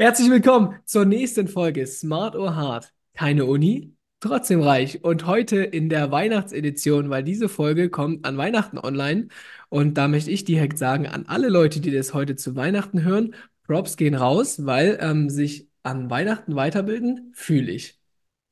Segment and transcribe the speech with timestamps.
[0.00, 2.90] Herzlich willkommen zur nächsten Folge Smart or Hard.
[3.12, 5.04] Keine Uni, trotzdem reich.
[5.04, 9.28] Und heute in der Weihnachtsedition, weil diese Folge kommt an Weihnachten online.
[9.68, 13.34] Und da möchte ich direkt sagen, an alle Leute, die das heute zu Weihnachten hören,
[13.66, 18.00] Props gehen raus, weil ähm, sich an Weihnachten weiterbilden, fühle ich.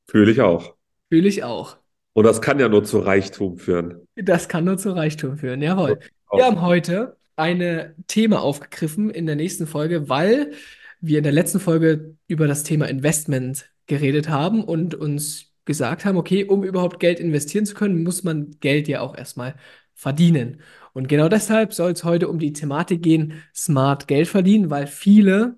[0.07, 0.75] Fühle ich auch.
[1.11, 1.79] Fühle ich auch.
[2.13, 4.07] Und das kann ja nur zu Reichtum führen.
[4.17, 5.99] Das kann nur zu Reichtum führen, jawohl.
[6.31, 10.53] Wir haben heute ein Thema aufgegriffen in der nächsten Folge, weil
[11.01, 16.17] wir in der letzten Folge über das Thema Investment geredet haben und uns gesagt haben,
[16.17, 19.55] okay, um überhaupt Geld investieren zu können, muss man Geld ja auch erstmal
[19.95, 20.63] verdienen.
[20.95, 25.57] Und genau deshalb soll es heute um die Thematik gehen, smart Geld verdienen, weil viele,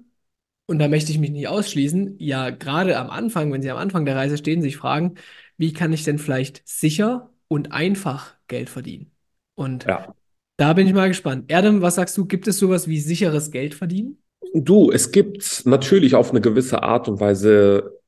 [0.66, 4.04] und da möchte ich mich nicht ausschließen, ja gerade am Anfang, wenn sie am Anfang
[4.04, 5.14] der Reise stehen, sich fragen,
[5.56, 9.12] wie kann ich denn vielleicht sicher und einfach Geld verdienen?
[9.54, 10.14] Und ja.
[10.56, 11.50] da bin ich mal gespannt.
[11.50, 14.18] Erdem, was sagst du, gibt es sowas wie sicheres Geld verdienen?
[14.54, 18.00] Du, es gibt natürlich auf eine gewisse Art und Weise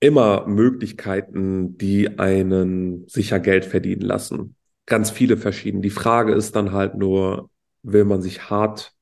[0.00, 4.56] immer Möglichkeiten, die einen sicher Geld verdienen lassen.
[4.86, 5.82] Ganz viele verschiedene.
[5.82, 7.50] Die Frage ist dann halt nur,
[7.82, 8.92] will man sich hart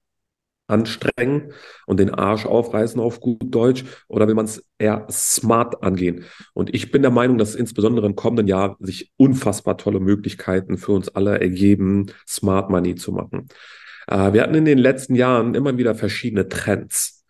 [0.67, 1.53] anstrengen
[1.87, 6.25] und den Arsch aufreißen auf gut Deutsch oder will man es eher smart angehen?
[6.55, 10.93] Und ich bin der Meinung, dass insbesondere im kommenden Jahr sich unfassbar tolle Möglichkeiten für
[10.93, 13.49] uns alle ergeben, Smart Money zu machen.
[14.11, 17.25] Äh, wir hatten in den letzten Jahren immer wieder verschiedene Trends.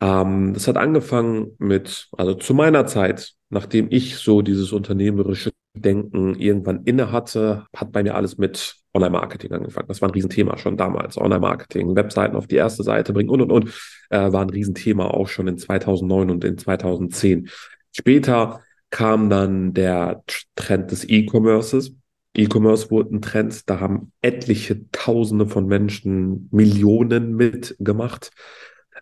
[0.00, 6.34] Ähm, das hat angefangen mit, also zu meiner Zeit, nachdem ich so dieses unternehmerische Denken
[6.36, 9.88] irgendwann inne hatte, hat bei mir alles mit Online-Marketing angefangen.
[9.88, 11.18] Das war ein Riesenthema schon damals.
[11.18, 13.68] Online-Marketing, Webseiten auf die erste Seite bringen und, und, und,
[14.08, 17.50] äh, war ein Riesenthema auch schon in 2009 und in 2010.
[17.94, 20.22] Später kam dann der
[20.54, 21.92] Trend des E-Commerces.
[22.36, 28.30] E-Commerce wurde ein Trend, da haben etliche Tausende von Menschen Millionen mitgemacht.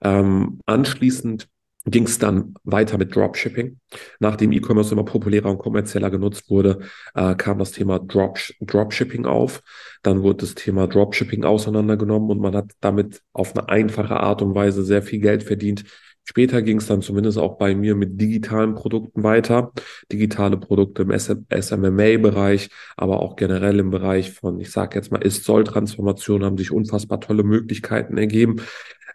[0.03, 1.49] Ähm, anschließend
[1.87, 3.79] ging es dann weiter mit Dropshipping.
[4.19, 6.81] Nachdem E-Commerce immer populärer und kommerzieller genutzt wurde,
[7.15, 9.63] äh, kam das Thema Drop Dropshipping auf.
[10.03, 14.55] Dann wurde das Thema Dropshipping auseinandergenommen und man hat damit auf eine einfache Art und
[14.55, 15.85] Weise sehr viel Geld verdient,
[16.25, 19.73] Später ging es dann zumindest auch bei mir mit digitalen Produkten weiter.
[20.11, 26.45] Digitale Produkte im SMMA-Bereich, aber auch generell im Bereich von, ich sage jetzt mal, Ist-Soll-Transformation
[26.45, 28.57] haben sich unfassbar tolle Möglichkeiten ergeben.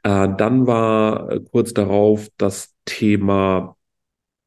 [0.04, 3.76] Äh, dann war äh, kurz darauf das Thema,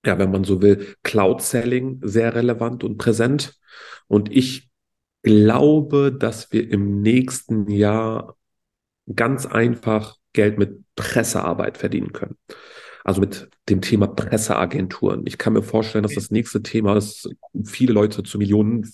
[0.07, 3.59] ja, wenn man so will, Cloud-Selling sehr relevant und präsent.
[4.09, 4.71] Und ich
[5.23, 8.37] glaube, dass wir im nächsten Jahr
[9.15, 12.37] ganz einfach Geld mit Pressearbeit verdienen können.
[13.05, 15.23] Also mit dem Thema Presseagenturen.
[15.27, 17.29] Ich kann mir vorstellen, dass das nächste Thema, das
[17.65, 18.89] viele Leute zu Millionen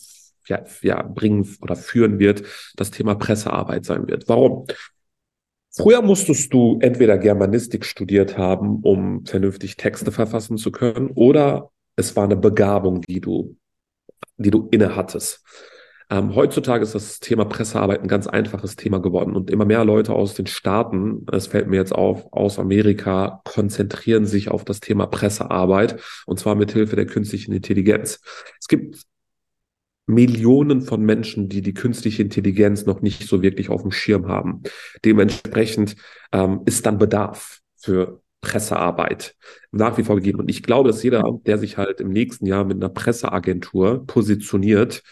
[0.47, 2.43] ja, ja, bringen oder führen wird,
[2.77, 4.29] das Thema Pressearbeit sein wird.
[4.29, 4.67] Warum?
[5.71, 12.17] Früher musstest du entweder Germanistik studiert haben, um vernünftig Texte verfassen zu können, oder es
[12.17, 13.57] war eine Begabung, die du,
[14.39, 15.45] die du inne hattest.
[16.11, 20.15] Ähm, heutzutage ist das Thema Pressearbeit ein ganz einfaches Thema geworden und immer mehr Leute
[20.15, 25.07] aus den Staaten, es fällt mir jetzt auf, aus Amerika, konzentrieren sich auf das Thema
[25.07, 28.21] Pressearbeit und zwar mit Hilfe der künstlichen Intelligenz.
[28.59, 29.05] Es gibt
[30.07, 34.63] Millionen von Menschen, die die künstliche Intelligenz noch nicht so wirklich auf dem Schirm haben.
[35.05, 35.97] Dementsprechend
[36.33, 39.37] ähm, ist dann Bedarf für Pressearbeit
[39.73, 40.41] nach wie vor gegeben.
[40.41, 45.03] Und ich glaube, dass jeder, der sich halt im nächsten Jahr mit einer Presseagentur positioniert,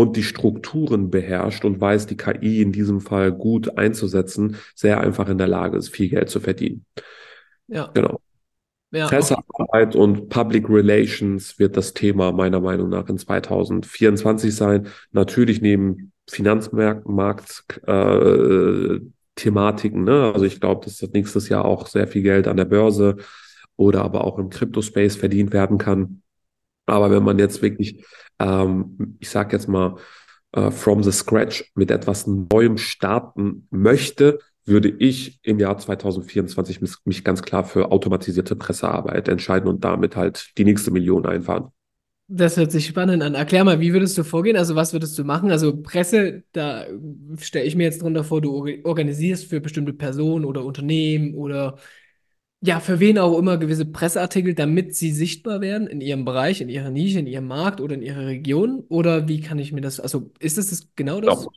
[0.00, 5.28] und die Strukturen beherrscht und weiß, die KI in diesem Fall gut einzusetzen, sehr einfach
[5.28, 6.86] in der Lage ist, viel Geld zu verdienen.
[7.68, 7.90] Ja.
[7.92, 8.20] Genau.
[8.92, 14.88] Ja, Pressearbeit und Public Relations wird das Thema meiner Meinung nach in 2024 sein.
[15.12, 17.06] Natürlich neben Finanzmarkt
[17.86, 19.00] äh.
[19.42, 20.32] Ne?
[20.34, 23.16] Also ich glaube, dass das nächstes Jahr auch sehr viel Geld an der Börse
[23.76, 26.22] oder aber auch im Crypto-Space verdient werden kann.
[26.86, 28.04] Aber wenn man jetzt wirklich
[28.40, 29.96] ähm, ich sage jetzt mal,
[30.52, 37.24] äh, from the scratch mit etwas Neuem starten möchte, würde ich im Jahr 2024 mich,
[37.24, 41.68] ganz klar für automatisierte Pressearbeit entscheiden und damit halt die nächste Million einfahren.
[42.32, 43.34] Das hört sich spannend an.
[43.34, 44.56] Erklär mal, wie würdest du vorgehen?
[44.56, 45.50] Also, was würdest du machen?
[45.50, 46.84] Also, Presse, da
[47.38, 51.76] stelle ich mir jetzt drunter vor, du organisierst für bestimmte Personen oder Unternehmen oder
[52.62, 56.68] ja, für wen auch immer gewisse Presseartikel, damit sie sichtbar werden in ihrem Bereich, in
[56.68, 58.84] ihrer Nische, in ihrem Markt oder in ihrer Region?
[58.88, 61.44] Oder wie kann ich mir das, also ist das, das genau das?
[61.44, 61.50] Ja.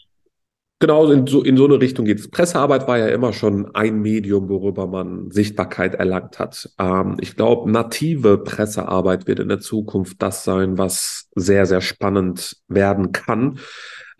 [0.80, 2.30] Genau, in so, in so eine Richtung geht es.
[2.30, 6.70] Pressearbeit war ja immer schon ein Medium, worüber man Sichtbarkeit erlangt hat.
[6.78, 12.58] Ähm, ich glaube, native Pressearbeit wird in der Zukunft das sein, was sehr, sehr spannend
[12.68, 13.60] werden kann.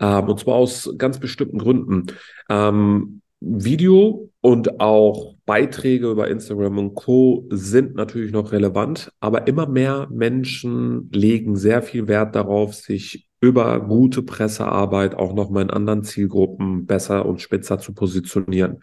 [0.00, 2.06] Ähm, und zwar aus ganz bestimmten Gründen.
[2.48, 7.46] Ähm, Video und auch Beiträge über Instagram und Co.
[7.50, 13.80] sind natürlich noch relevant, aber immer mehr Menschen legen sehr viel Wert darauf, sich über
[13.80, 18.80] gute Pressearbeit auch nochmal in anderen Zielgruppen besser und spitzer zu positionieren.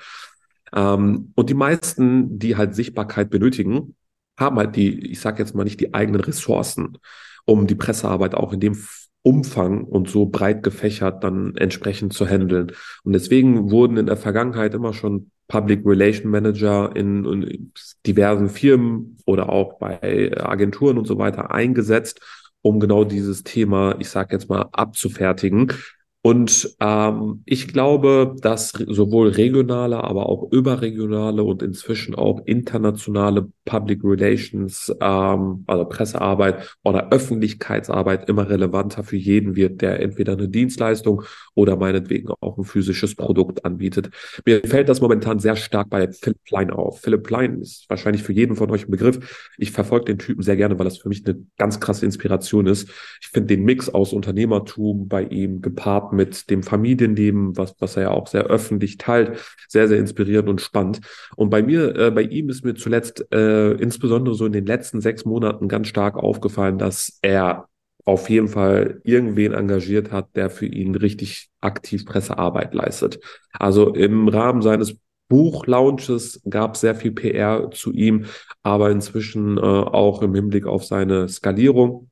[0.73, 3.95] Ähm, und die meisten, die halt Sichtbarkeit benötigen,
[4.37, 6.97] haben halt die, ich sage jetzt mal nicht die eigenen Ressourcen,
[7.45, 8.77] um die Pressearbeit auch in dem
[9.23, 12.71] Umfang und so breit gefächert dann entsprechend zu handeln.
[13.03, 17.73] Und deswegen wurden in der Vergangenheit immer schon Public Relation Manager in, in
[18.07, 22.21] diversen Firmen oder auch bei Agenturen und so weiter eingesetzt,
[22.61, 25.73] um genau dieses Thema, ich sage jetzt mal, abzufertigen.
[26.23, 34.03] Und ähm, ich glaube, dass sowohl regionale, aber auch überregionale und inzwischen auch internationale Public
[34.03, 41.23] Relations, ähm, also Pressearbeit oder Öffentlichkeitsarbeit immer relevanter für jeden wird, der entweder eine Dienstleistung
[41.55, 44.11] oder meinetwegen auch ein physisches Produkt anbietet.
[44.45, 47.01] Mir fällt das momentan sehr stark bei Philipp Klein auf.
[47.01, 49.49] Philipp Klein ist wahrscheinlich für jeden von euch ein Begriff.
[49.57, 52.89] Ich verfolge den Typen sehr gerne, weil das für mich eine ganz krasse Inspiration ist.
[53.21, 58.03] Ich finde den Mix aus Unternehmertum bei ihm gepaart mit dem Familienleben, was, was er
[58.03, 61.01] ja auch sehr öffentlich teilt, sehr, sehr inspirierend und spannend.
[61.35, 65.01] Und bei mir, äh, bei ihm ist mir zuletzt äh, insbesondere so in den letzten
[65.01, 67.67] sechs Monaten ganz stark aufgefallen, dass er
[68.05, 73.19] auf jeden Fall irgendwen engagiert hat, der für ihn richtig aktiv Pressearbeit leistet.
[73.53, 74.95] Also im Rahmen seines
[75.31, 78.25] Buchlaunches gab sehr viel PR zu ihm,
[78.63, 82.10] aber inzwischen äh, auch im Hinblick auf seine Skalierung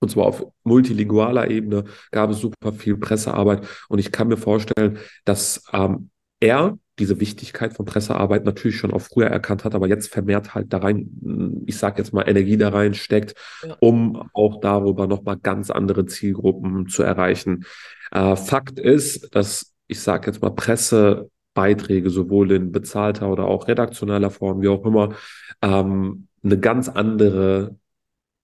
[0.00, 3.66] und zwar auf multilingualer Ebene gab es super viel Pressearbeit.
[3.88, 6.10] Und ich kann mir vorstellen, dass ähm,
[6.40, 10.72] er diese Wichtigkeit von Pressearbeit natürlich schon auch früher erkannt hat, aber jetzt vermehrt halt
[10.72, 13.76] da rein, ich sage jetzt mal, Energie da rein steckt, ja.
[13.80, 17.64] um auch darüber nochmal ganz andere Zielgruppen zu erreichen.
[18.10, 24.30] Äh, Fakt ist, dass ich sage jetzt mal Pressebeiträge sowohl in bezahlter oder auch redaktioneller
[24.30, 25.14] Form, wie auch immer,
[25.62, 27.76] ähm, eine ganz andere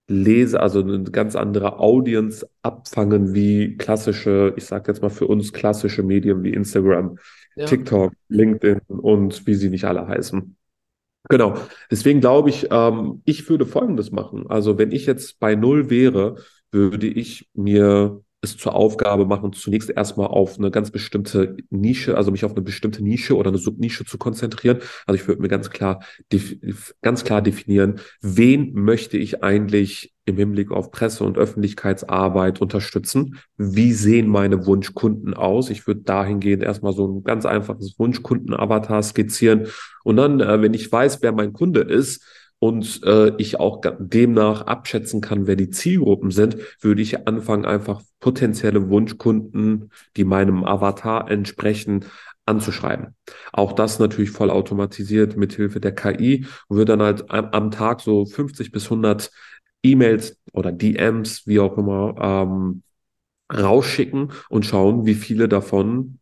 [0.07, 5.53] Lese, also eine ganz andere Audience abfangen wie klassische, ich sage jetzt mal für uns
[5.53, 7.19] klassische Medien wie Instagram,
[7.57, 7.65] ja.
[7.65, 10.57] TikTok, LinkedIn und wie sie nicht alle heißen.
[11.31, 11.55] Genau.
[11.91, 14.47] Deswegen glaube ich, ähm, ich würde Folgendes machen.
[14.49, 16.37] Also wenn ich jetzt bei Null wäre,
[16.71, 22.31] würde ich mir es zur Aufgabe machen, zunächst erstmal auf eine ganz bestimmte Nische, also
[22.31, 24.79] mich auf eine bestimmte Nische oder eine Subnische zu konzentrieren.
[25.07, 26.05] Also ich würde mir ganz klar,
[27.03, 33.37] ganz klar definieren, wen möchte ich eigentlich im Hinblick auf Presse- und Öffentlichkeitsarbeit unterstützen?
[33.57, 35.71] Wie sehen meine Wunschkunden aus?
[35.71, 39.67] Ich würde dahingehend erstmal so ein ganz einfaches Wunschkunden-Avatar skizzieren.
[40.03, 42.25] Und dann, äh, wenn ich weiß, wer mein Kunde ist,
[42.59, 48.03] und äh, ich auch demnach abschätzen kann, wer die Zielgruppen sind, würde ich anfangen, einfach
[48.21, 52.07] potenzielle Wunschkunden, die meinem Avatar entsprechen,
[52.47, 53.15] anzuschreiben.
[53.53, 57.71] Auch das natürlich voll automatisiert mit Hilfe der KI und würde dann halt am, am
[57.71, 59.31] Tag so 50 bis 100
[59.83, 62.83] E-Mails oder DMs, wie auch immer, ähm,
[63.53, 66.19] rausschicken und schauen, wie viele davon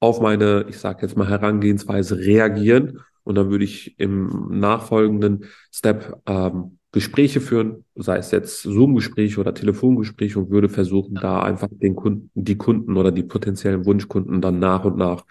[0.00, 6.20] auf meine, ich sage jetzt mal, Herangehensweise reagieren und dann würde ich im nachfolgenden Step
[6.26, 11.94] ähm, Gespräche führen, sei es jetzt Zoom-Gespräche oder Telefongespräche und würde versuchen, da einfach den
[11.94, 15.24] Kunden, die Kunden oder die potenziellen Wunschkunden dann nach und nach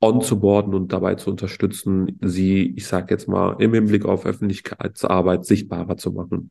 [0.00, 5.96] onzuboarden und dabei zu unterstützen, sie, ich sage jetzt mal, im Hinblick auf Öffentlichkeitsarbeit sichtbarer
[5.96, 6.50] zu machen.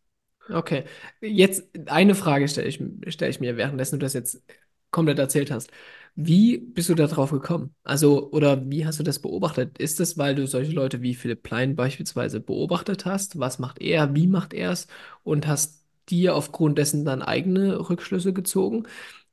[0.50, 0.86] Okay,
[1.22, 4.42] jetzt eine Frage stelle ich, stell ich mir, währenddessen du das jetzt
[4.92, 5.72] komplett erzählt hast.
[6.18, 7.76] Wie bist du da drauf gekommen?
[7.84, 9.78] Also, oder wie hast du das beobachtet?
[9.78, 13.38] Ist es, weil du solche Leute wie Philipp Plein beispielsweise beobachtet hast?
[13.38, 14.16] Was macht er?
[14.16, 14.88] Wie macht er es?
[15.24, 18.84] Und hast dir aufgrund dessen dann eigene Rückschlüsse gezogen?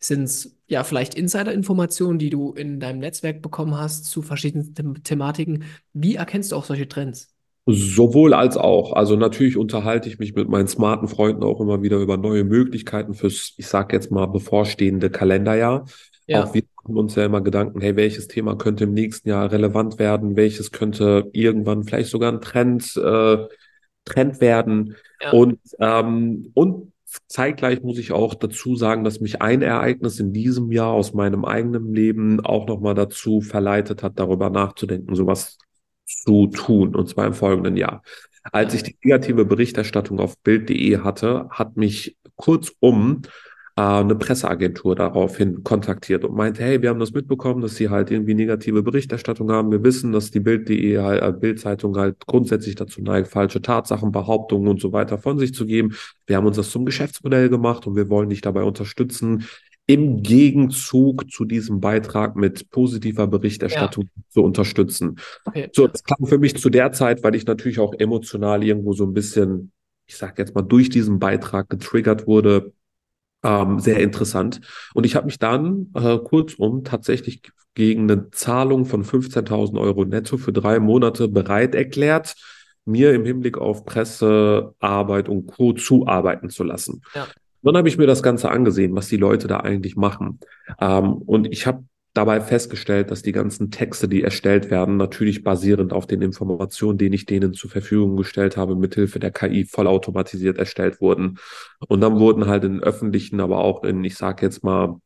[0.00, 5.02] Sind es ja vielleicht Insider-Informationen, die du in deinem Netzwerk bekommen hast zu verschiedenen The
[5.02, 5.64] Thematiken?
[5.92, 7.28] Wie erkennst du auch solche Trends?
[7.66, 8.94] Sowohl als auch.
[8.94, 13.14] Also natürlich unterhalte ich mich mit meinen smarten Freunden auch immer wieder über neue Möglichkeiten
[13.14, 15.84] fürs, ich sage jetzt mal, bevorstehende Kalenderjahr.
[16.26, 16.44] Ja.
[16.44, 19.98] Auch wir machen uns ja immer Gedanken, hey, welches Thema könnte im nächsten Jahr relevant
[19.98, 23.46] werden, welches könnte irgendwann vielleicht sogar ein Trend, äh,
[24.04, 24.96] Trend werden.
[25.20, 25.32] Ja.
[25.32, 26.92] Und, ähm, und
[27.28, 31.44] zeitgleich muss ich auch dazu sagen, dass mich ein Ereignis in diesem Jahr aus meinem
[31.44, 35.58] eigenen Leben auch nochmal dazu verleitet hat, darüber nachzudenken, sowas
[36.06, 38.02] zu tun, und zwar im folgenden Jahr.
[38.44, 43.22] Als ich die negative Berichterstattung auf Bild.de hatte, hat mich kurzum
[43.76, 48.10] äh, eine Presseagentur daraufhin kontaktiert und meinte, hey, wir haben das mitbekommen, dass sie halt
[48.10, 49.70] irgendwie negative Berichterstattung haben.
[49.70, 54.68] Wir wissen, dass die Bild.de halt, äh, Bildzeitung halt grundsätzlich dazu neigt, falsche Tatsachen, Behauptungen
[54.68, 55.94] und so weiter von sich zu geben.
[56.26, 59.46] Wir haben uns das zum Geschäftsmodell gemacht und wir wollen dich dabei unterstützen,
[59.86, 64.22] im Gegenzug zu diesem Beitrag mit positiver Berichterstattung Ja.
[64.28, 65.16] zu unterstützen.
[65.44, 65.68] Okay.
[65.72, 69.04] So, das klang für mich zu der Zeit, weil ich natürlich auch emotional irgendwo so
[69.04, 69.72] ein bisschen,
[70.06, 72.72] ich sag jetzt mal, durch diesen Beitrag getriggert wurde,
[73.42, 74.60] ähm, sehr interessant.
[74.94, 77.42] Und ich habe mich dann äh, kurzum tatsächlich
[77.74, 82.34] gegen eine Zahlung von 15.000 Euro netto für drei Monate bereit erklärt,
[82.84, 85.72] mir im Hinblick auf Pressearbeit und Co.
[85.72, 87.02] zuarbeiten zu lassen.
[87.14, 87.26] Ja.
[87.62, 90.40] Dann habe ich mir das Ganze angesehen, was die Leute da eigentlich machen.
[90.80, 91.84] Ähm, und ich habe
[92.14, 97.06] dabei festgestellt, dass die ganzen Texte, die erstellt werden, natürlich basierend auf den Informationen, die
[97.06, 101.38] ich denen zur Verfügung gestellt habe, mithilfe der KI vollautomatisiert erstellt wurden.
[101.88, 105.00] Und dann wurden halt in öffentlichen, aber auch in, ich sage jetzt mal,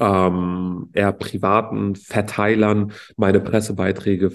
[0.00, 4.32] ähm, eher privaten Verteilern meine Pressebeiträge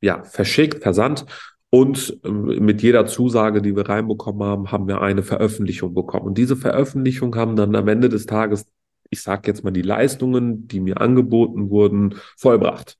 [0.00, 1.24] ja, verschickt, versandt.
[1.70, 6.26] Und ähm, mit jeder Zusage, die wir reinbekommen haben, haben wir eine Veröffentlichung bekommen.
[6.26, 8.66] Und diese Veröffentlichung haben dann am Ende des Tages,
[9.10, 12.98] ich sage jetzt mal, die Leistungen, die mir angeboten wurden, vollbracht.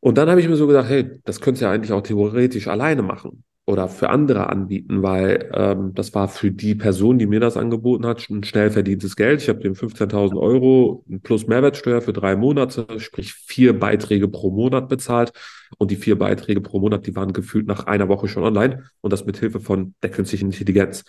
[0.00, 2.68] Und dann habe ich mir so gedacht, hey, das könntest du ja eigentlich auch theoretisch
[2.68, 7.38] alleine machen oder für andere anbieten, weil ähm, das war für die Person, die mir
[7.38, 9.42] das angeboten hat, ein schnell verdientes Geld.
[9.42, 14.88] Ich habe dem 15.000 Euro plus Mehrwertsteuer für drei Monate, sprich vier Beiträge pro Monat
[14.88, 15.32] bezahlt.
[15.78, 19.12] Und die vier Beiträge pro Monat, die waren gefühlt nach einer Woche schon online und
[19.12, 21.04] das mit Hilfe von der künstlichen Intelligenz.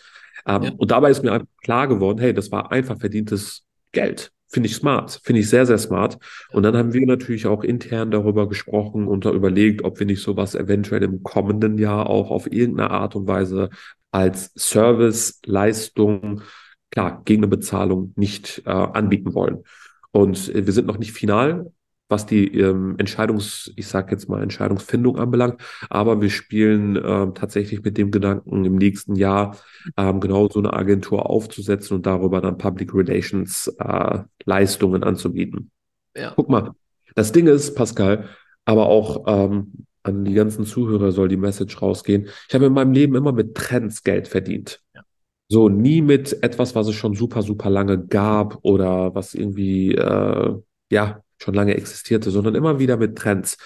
[0.45, 0.71] Ähm, ja.
[0.77, 4.31] Und dabei ist mir einfach klar geworden, hey, das war einfach verdientes Geld.
[4.47, 6.17] Finde ich smart, finde ich sehr, sehr smart.
[6.51, 10.55] Und dann haben wir natürlich auch intern darüber gesprochen und überlegt, ob wir nicht sowas
[10.55, 13.69] eventuell im kommenden Jahr auch auf irgendeine Art und Weise
[14.11, 16.41] als Serviceleistung,
[16.89, 19.63] klar, gegen eine Bezahlung nicht äh, anbieten wollen.
[20.11, 21.71] Und wir sind noch nicht final,
[22.11, 25.61] was die ähm, Entscheidungs, ich sage jetzt mal Entscheidungsfindung anbelangt.
[25.89, 29.57] Aber wir spielen ähm, tatsächlich mit dem Gedanken, im nächsten Jahr
[29.97, 35.71] ähm, genau so eine Agentur aufzusetzen und darüber dann Public Relations äh, Leistungen anzubieten.
[36.15, 36.33] Ja.
[36.35, 36.71] Guck mal,
[37.15, 38.27] das Ding ist, Pascal,
[38.65, 42.27] aber auch ähm, an die ganzen Zuhörer soll die Message rausgehen.
[42.47, 44.81] Ich habe in meinem Leben immer mit Trends Geld verdient.
[44.95, 45.01] Ja.
[45.47, 50.55] So, nie mit etwas, was es schon super, super lange gab oder was irgendwie, äh,
[50.89, 53.57] ja, schon lange existierte, sondern immer wieder mit Trends.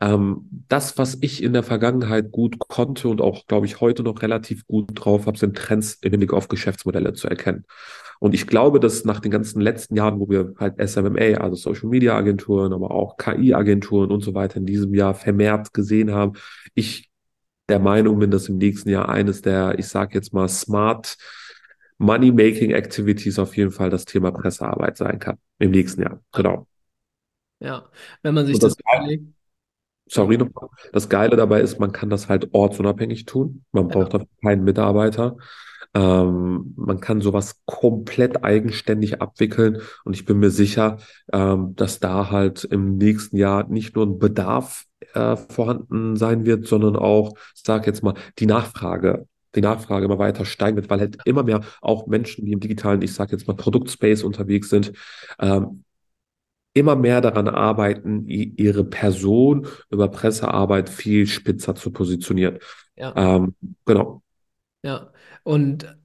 [0.00, 4.20] Ähm, das, was ich in der Vergangenheit gut konnte und auch, glaube ich, heute noch
[4.22, 7.64] relativ gut drauf habe, sind Trends im Hinblick auf Geschäftsmodelle zu erkennen.
[8.20, 11.88] Und ich glaube, dass nach den ganzen letzten Jahren, wo wir halt SMMA, also Social
[11.88, 16.32] Media Agenturen, aber auch KI Agenturen und so weiter in diesem Jahr vermehrt gesehen haben,
[16.74, 17.08] ich
[17.68, 21.16] der Meinung bin, dass im nächsten Jahr eines der, ich sage jetzt mal, smart
[21.98, 25.36] Money-Making Activities auf jeden Fall das Thema Pressearbeit sein kann.
[25.58, 26.20] Im nächsten Jahr.
[26.32, 26.66] Genau.
[27.60, 27.88] Ja,
[28.22, 29.34] wenn man sich das, das überlegt.
[30.10, 30.70] Sorry nochmal.
[30.92, 33.64] Das Geile dabei ist, man kann das halt ortsunabhängig tun.
[33.72, 34.20] Man braucht ja.
[34.20, 35.36] dafür keinen Mitarbeiter.
[35.94, 40.98] Ähm, man kann sowas komplett eigenständig abwickeln und ich bin mir sicher,
[41.32, 44.84] ähm, dass da halt im nächsten Jahr nicht nur ein Bedarf
[45.14, 50.18] äh, vorhanden sein wird, sondern auch, ich sage jetzt mal, die Nachfrage die Nachfrage immer
[50.18, 53.48] weiter steigen wird, weil halt immer mehr auch Menschen, die im digitalen, ich sage jetzt
[53.48, 54.92] mal, Produktspace unterwegs sind,
[55.40, 55.84] ähm,
[56.78, 62.58] immer mehr daran arbeiten, ihre Person über Pressearbeit viel spitzer zu positionieren.
[62.96, 63.14] Ja.
[63.16, 63.54] Ähm,
[63.84, 64.22] genau.
[64.82, 65.96] Ja, und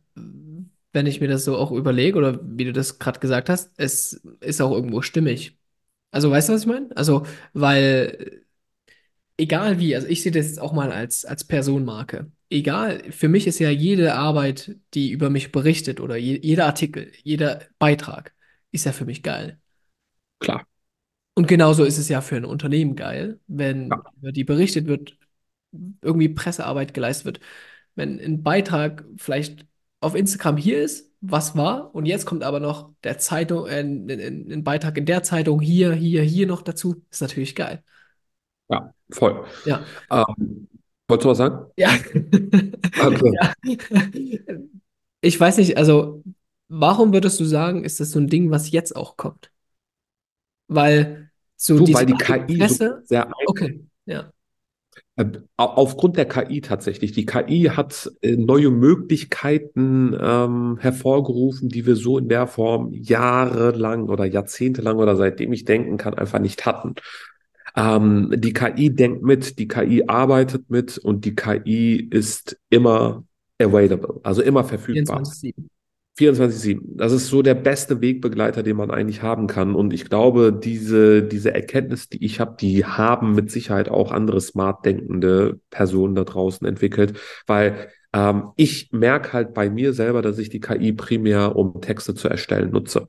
[0.94, 4.22] wenn ich mir das so auch überlege, oder wie du das gerade gesagt hast, es
[4.42, 5.58] ist auch irgendwo stimmig.
[6.12, 6.90] Also, weißt du, was ich meine?
[6.96, 8.44] Also, weil
[9.38, 12.32] egal wie, also ich sehe das jetzt auch mal als, als Personenmarke.
[12.50, 17.12] Egal, für mich ist ja jede Arbeit, die über mich berichtet oder je, jeder Artikel,
[17.24, 18.34] jeder Beitrag,
[18.72, 19.60] ist ja für mich geil.
[20.44, 20.68] Klar.
[21.36, 24.04] Und genauso ist es ja für ein Unternehmen geil, wenn ja.
[24.22, 25.18] über die berichtet wird,
[26.02, 27.40] irgendwie Pressearbeit geleistet wird.
[27.96, 29.66] Wenn ein Beitrag vielleicht
[30.00, 34.10] auf Instagram hier ist, was war, und jetzt kommt aber noch der Zeitung, äh, ein,
[34.52, 37.84] ein Beitrag in der Zeitung hier, hier, hier noch dazu, ist natürlich geil.
[38.70, 39.46] Ja, voll.
[39.66, 39.86] Ja.
[40.12, 40.68] Ähm,
[41.08, 41.66] wolltest du was sagen?
[41.78, 41.90] Ja.
[43.06, 43.34] Okay.
[43.42, 43.54] Ja.
[45.20, 46.24] Ich weiß nicht, also
[46.68, 49.53] warum würdest du sagen, ist das so ein Ding, was jetzt auch kommt?
[50.68, 54.32] Weil so Du, diese weil die KI so Presse, sehr okay, ja,
[55.16, 55.26] Äh,
[55.58, 57.12] Aufgrund der KI tatsächlich.
[57.12, 64.10] Die KI hat äh, neue Möglichkeiten ähm, hervorgerufen, die wir so in der Form jahrelang
[64.10, 66.96] oder jahrzehntelang oder seitdem ich denken kann, einfach nicht hatten.
[67.76, 73.24] Ähm, die KI denkt mit, die KI arbeitet mit und die KI ist immer
[73.60, 75.24] available, also immer verfügbar.
[75.24, 75.54] 24/7.
[76.18, 76.82] 24-7.
[76.96, 79.74] Das ist so der beste Wegbegleiter, den man eigentlich haben kann.
[79.74, 84.40] Und ich glaube, diese, diese Erkenntnis, die ich habe, die haben mit Sicherheit auch andere
[84.40, 90.38] smart denkende Personen da draußen entwickelt, weil ähm, ich merke halt bei mir selber, dass
[90.38, 93.08] ich die KI primär, um Texte zu erstellen, nutze.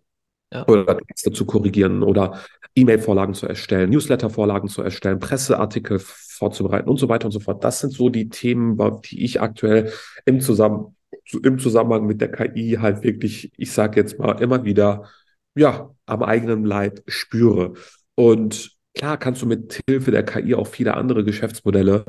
[0.53, 0.69] Ja.
[0.69, 2.39] oder Texte zu korrigieren oder
[2.77, 7.65] E-Mail-Vorlagen zu erstellen, Newsletter-Vorlagen zu erstellen, Presseartikel vorzubereiten und so weiter und so fort.
[7.65, 9.93] Das sind so die Themen, die ich aktuell
[10.25, 10.94] im, Zusammen
[11.43, 15.09] im Zusammenhang mit der KI halt wirklich, ich sage jetzt mal, immer wieder
[15.55, 17.75] ja, am eigenen Leib spüre.
[18.15, 22.05] Und klar kannst du mit Hilfe der KI auch viele andere Geschäftsmodelle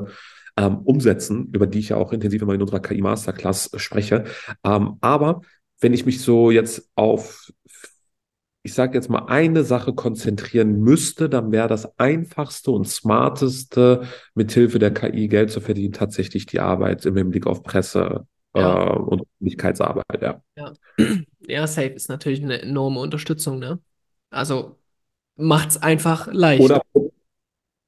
[0.56, 4.24] ähm, umsetzen, über die ich ja auch intensiv immer in unserer KI Masterclass spreche.
[4.64, 5.42] Ähm, aber
[5.80, 7.52] wenn ich mich so jetzt auf,
[8.62, 14.02] ich sage jetzt mal, eine Sache konzentrieren müsste, dann wäre das einfachste und smarteste,
[14.34, 18.26] mit Hilfe der KI Geld zu verdienen, tatsächlich die Arbeit im Hinblick auf Presse
[18.60, 18.94] ja.
[18.94, 20.42] äh, und Öffentlichkeitsarbeit, ja.
[20.56, 20.72] ja.
[21.48, 23.78] Ja, Safe ist natürlich eine enorme Unterstützung, ne?
[24.30, 24.76] Also
[25.36, 26.62] macht es einfach leicht.
[26.62, 26.82] Oder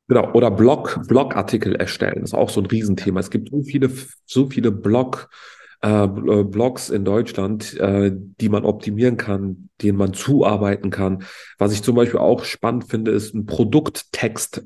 [0.09, 3.21] Genau, oder Blog, Blogartikel erstellen, das ist auch so ein Riesenthema.
[3.21, 3.91] Es gibt so viele,
[4.25, 5.29] so viele Blog,
[5.83, 11.25] äh, äh, Blogs in Deutschland, äh, die man optimieren kann, denen man zuarbeiten kann.
[11.59, 14.65] Was ich zum Beispiel auch spannend finde, ist ein Produkttext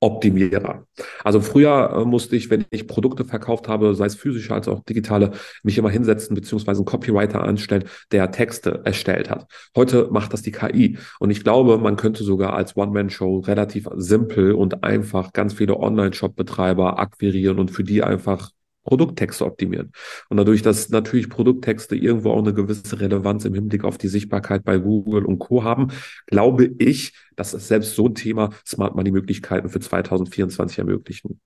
[0.00, 0.86] Optimierer.
[1.24, 4.82] Also früher äh, musste ich, wenn ich Produkte verkauft habe, sei es physische als auch
[4.84, 9.46] digitale, mich immer hinsetzen beziehungsweise einen Copywriter anstellen, der Texte erstellt hat.
[9.76, 10.98] Heute macht das die KI.
[11.18, 16.98] Und ich glaube, man könnte sogar als One-Man-Show relativ simpel und einfach ganz viele Online-Shop-Betreiber
[16.98, 18.52] akquirieren und für die einfach
[18.90, 19.92] Produkttexte optimieren.
[20.30, 24.64] Und dadurch, dass natürlich Produkttexte irgendwo auch eine gewisse Relevanz im Hinblick auf die Sichtbarkeit
[24.64, 25.62] bei Google und Co.
[25.62, 25.92] haben,
[26.26, 31.40] glaube ich, dass es selbst so ein Thema Smart Money Möglichkeiten für 2024 ermöglichen.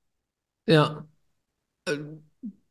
[0.67, 1.07] Ja,
[1.85, 1.99] äh,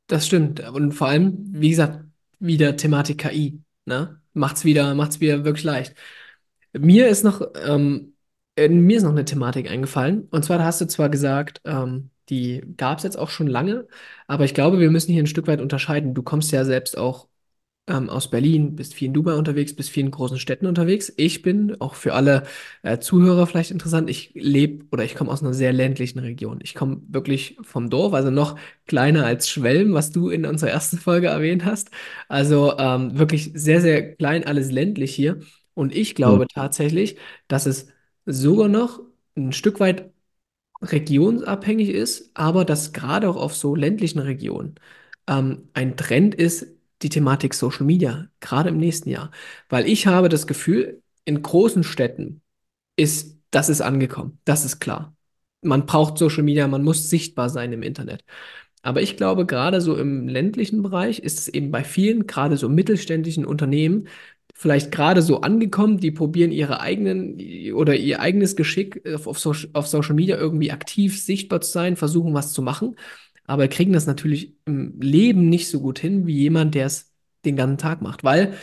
[0.08, 0.68] das stimmt.
[0.68, 2.06] Und vor allem, wie gesagt,
[2.40, 3.62] wieder Thematik KI.
[3.86, 4.20] Ne?
[4.34, 5.94] Macht's wieder, macht's wieder wirklich leicht.
[6.74, 8.16] Mir ist noch, ähm,
[8.56, 10.28] äh, mir ist noch eine Thematik eingefallen.
[10.32, 13.88] Und zwar hast du zwar gesagt, ähm, die gab es jetzt auch schon lange,
[14.28, 16.14] aber ich glaube, wir müssen hier ein Stück weit unterscheiden.
[16.14, 17.28] Du kommst ja selbst auch
[17.88, 21.12] ähm, aus Berlin, bist viel in Dubai unterwegs, bist viel in großen Städten unterwegs.
[21.18, 22.44] Ich bin, auch für alle
[22.82, 26.60] äh, Zuhörer vielleicht interessant, ich lebe oder ich komme aus einer sehr ländlichen Region.
[26.64, 30.98] Ich komme wirklich vom Dorf, also noch kleiner als Schwelm, was du in unserer ersten
[30.98, 31.92] Folge erwähnt hast.
[32.30, 35.40] Also ähm, wirklich sehr, sehr klein, alles ländlich hier.
[35.74, 36.48] Und ich glaube mhm.
[36.54, 37.88] tatsächlich, dass es
[38.26, 39.02] sogar noch
[39.36, 40.13] ein Stück weit
[40.84, 44.76] regionsabhängig ist, aber dass gerade auch auf so ländlichen Regionen
[45.28, 46.68] ähm, ein Trend ist,
[47.02, 49.32] die Thematik Social Media, gerade im nächsten Jahr.
[49.70, 52.42] Weil ich habe das Gefühl, in großen Städten
[52.96, 55.16] ist, das ist angekommen, das ist klar.
[55.62, 58.24] Man braucht Social Media, man muss sichtbar sein im Internet.
[58.82, 62.68] Aber ich glaube, gerade so im ländlichen Bereich ist es eben bei vielen, gerade so
[62.70, 64.08] mittelständischen Unternehmen,
[64.64, 67.38] vielleicht gerade so angekommen, die probieren ihre eigenen
[67.74, 71.98] oder ihr eigenes Geschick auf, auf, Social, auf Social Media irgendwie aktiv sichtbar zu sein,
[71.98, 72.96] versuchen was zu machen,
[73.46, 77.12] aber kriegen das natürlich im Leben nicht so gut hin wie jemand, der es
[77.44, 78.54] den ganzen Tag macht, weil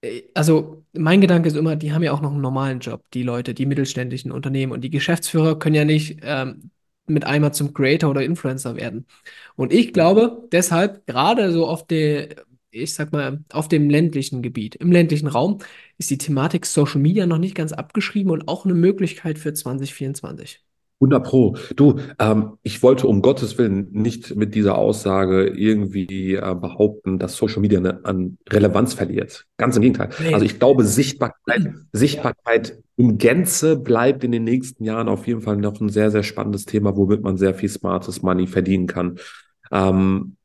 [0.00, 3.22] äh, also mein Gedanke ist immer, die haben ja auch noch einen normalen Job, die
[3.22, 4.72] Leute, die mittelständischen Unternehmen.
[4.72, 6.70] Und die Geschäftsführer können ja nicht ähm,
[7.06, 9.06] mit einmal zum Creator oder Influencer werden.
[9.56, 12.36] Und ich glaube, deshalb gerade so auf der
[12.82, 15.58] ich sag mal, auf dem ländlichen Gebiet, im ländlichen Raum,
[15.98, 20.64] ist die Thematik Social Media noch nicht ganz abgeschrieben und auch eine Möglichkeit für 2024.
[21.00, 21.56] 100 Pro.
[21.76, 27.36] Du, ähm, ich wollte um Gottes Willen nicht mit dieser Aussage irgendwie äh, behaupten, dass
[27.36, 29.46] Social Media eine, an Relevanz verliert.
[29.56, 30.10] Ganz im Gegenteil.
[30.20, 30.32] Nee.
[30.32, 32.74] Also ich glaube, Sichtbarkeit, Sichtbarkeit ja.
[32.96, 36.64] in Gänze bleibt in den nächsten Jahren auf jeden Fall noch ein sehr, sehr spannendes
[36.64, 39.18] Thema, womit man sehr viel smartes Money verdienen kann.
[39.72, 40.36] Ähm,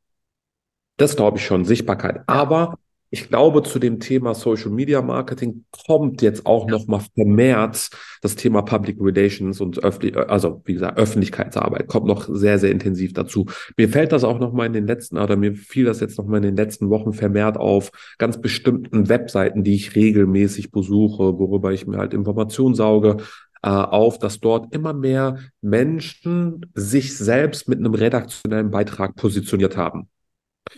[1.00, 2.22] das glaube ich schon, Sichtbarkeit.
[2.26, 2.76] Aber
[3.12, 6.72] ich glaube, zu dem Thema Social Media Marketing kommt jetzt auch ja.
[6.72, 7.90] noch mal vermehrt
[8.22, 13.12] das Thema Public Relations und öffentlich, also wie gesagt, Öffentlichkeitsarbeit kommt noch sehr, sehr intensiv
[13.12, 13.46] dazu.
[13.76, 16.26] Mir fällt das auch noch mal in den letzten, oder mir fiel das jetzt noch
[16.26, 21.72] mal in den letzten Wochen vermehrt auf ganz bestimmten Webseiten, die ich regelmäßig besuche, worüber
[21.72, 23.16] ich mir halt Informationen sauge,
[23.62, 30.08] äh, auf, dass dort immer mehr Menschen sich selbst mit einem redaktionellen Beitrag positioniert haben.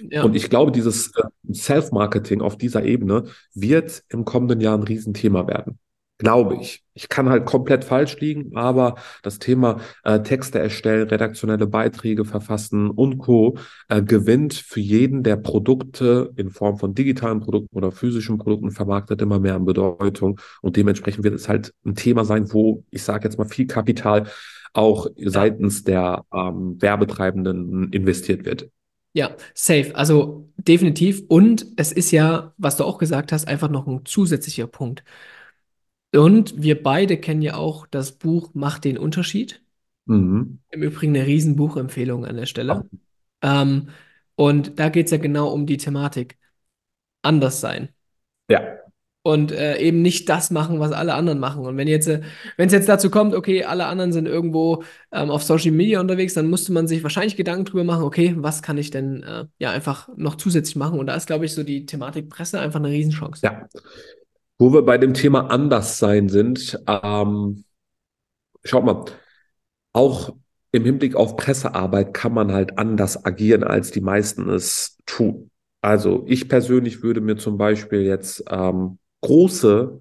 [0.00, 0.22] Ja.
[0.22, 3.24] Und ich glaube, dieses äh, Self-Marketing auf dieser Ebene
[3.54, 5.78] wird im kommenden Jahr ein Riesenthema werden.
[6.22, 6.84] Glaube ich.
[6.94, 12.90] Ich kann halt komplett falsch liegen, aber das Thema äh, Texte erstellen, redaktionelle Beiträge verfassen
[12.90, 13.58] und Co.
[13.88, 19.20] Äh, gewinnt für jeden, der Produkte in Form von digitalen Produkten oder physischen Produkten vermarktet,
[19.20, 20.38] immer mehr an Bedeutung.
[20.60, 24.28] Und dementsprechend wird es halt ein Thema sein, wo ich sage jetzt mal viel Kapital
[24.74, 28.70] auch seitens der ähm, Werbetreibenden investiert wird.
[29.14, 29.94] Ja, safe.
[29.94, 31.22] Also definitiv.
[31.28, 35.04] Und es ist ja, was du auch gesagt hast, einfach noch ein zusätzlicher Punkt.
[36.14, 39.62] Und wir beide kennen ja auch das Buch Macht den Unterschied.
[40.06, 40.60] Mhm.
[40.70, 42.88] Im Übrigen eine Riesenbuchempfehlung an der Stelle.
[43.42, 43.88] Ähm,
[44.34, 46.38] und da geht es ja genau um die Thematik
[47.22, 47.90] anders sein.
[48.48, 48.81] Ja.
[49.22, 51.64] Und äh, eben nicht das machen, was alle anderen machen.
[51.64, 52.22] Und wenn jetzt, äh,
[52.56, 54.82] wenn es jetzt dazu kommt, okay, alle anderen sind irgendwo
[55.12, 58.62] ähm, auf Social Media unterwegs, dann musste man sich wahrscheinlich Gedanken drüber machen, okay, was
[58.62, 60.98] kann ich denn äh, ja einfach noch zusätzlich machen?
[60.98, 63.42] Und da ist, glaube ich, so die Thematik Presse einfach eine Riesenchance.
[63.44, 63.68] Ja.
[64.58, 67.64] Wo wir bei dem Thema Anderssein sind, ähm,
[68.64, 69.04] schaut mal,
[69.92, 70.34] auch
[70.72, 75.50] im Hinblick auf Pressearbeit kann man halt anders agieren, als die meisten es tun.
[75.80, 80.00] Also ich persönlich würde mir zum Beispiel jetzt ähm, große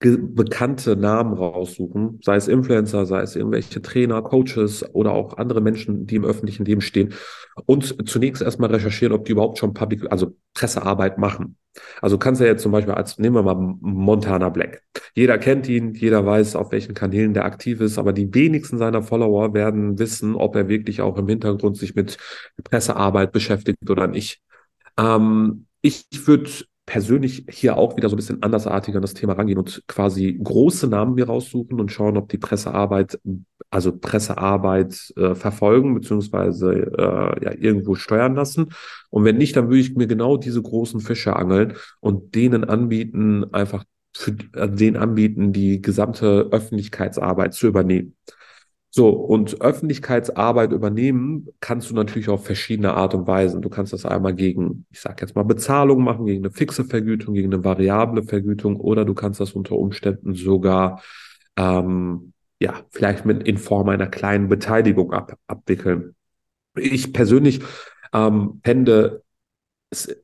[0.00, 6.06] bekannte Namen raussuchen, sei es Influencer, sei es irgendwelche Trainer, Coaches oder auch andere Menschen,
[6.06, 7.14] die im öffentlichen Leben stehen
[7.66, 11.56] und zunächst erstmal recherchieren, ob die überhaupt schon Public, also Pressearbeit machen.
[12.00, 14.82] Also kannst du ja jetzt zum Beispiel als, nehmen wir mal Montana Black.
[15.14, 19.02] Jeder kennt ihn, jeder weiß, auf welchen Kanälen der aktiv ist, aber die wenigsten seiner
[19.02, 22.18] Follower werden wissen, ob er wirklich auch im Hintergrund sich mit
[22.62, 24.40] Pressearbeit beschäftigt oder nicht.
[24.96, 26.50] Ähm, ich würde
[26.88, 30.86] persönlich hier auch wieder so ein bisschen andersartiger an das Thema rangehen und quasi große
[30.88, 33.20] Namen mir raussuchen und schauen, ob die Pressearbeit,
[33.68, 38.72] also Pressearbeit äh, verfolgen, beziehungsweise äh, ja, irgendwo steuern lassen.
[39.10, 43.52] Und wenn nicht, dann würde ich mir genau diese großen Fische angeln und denen anbieten,
[43.52, 43.84] einfach
[44.16, 48.16] für äh, den anbieten, die gesamte Öffentlichkeitsarbeit zu übernehmen.
[48.90, 53.60] So, und Öffentlichkeitsarbeit übernehmen kannst du natürlich auf verschiedene Art und Weisen.
[53.60, 57.34] Du kannst das einmal gegen, ich sage jetzt mal, Bezahlung machen, gegen eine fixe Vergütung,
[57.34, 61.02] gegen eine variable Vergütung oder du kannst das unter Umständen sogar,
[61.56, 66.14] ähm, ja, vielleicht mit in Form einer kleinen Beteiligung ab, abwickeln.
[66.74, 67.60] Ich persönlich
[68.14, 69.22] ähm, fände
[69.90, 70.16] es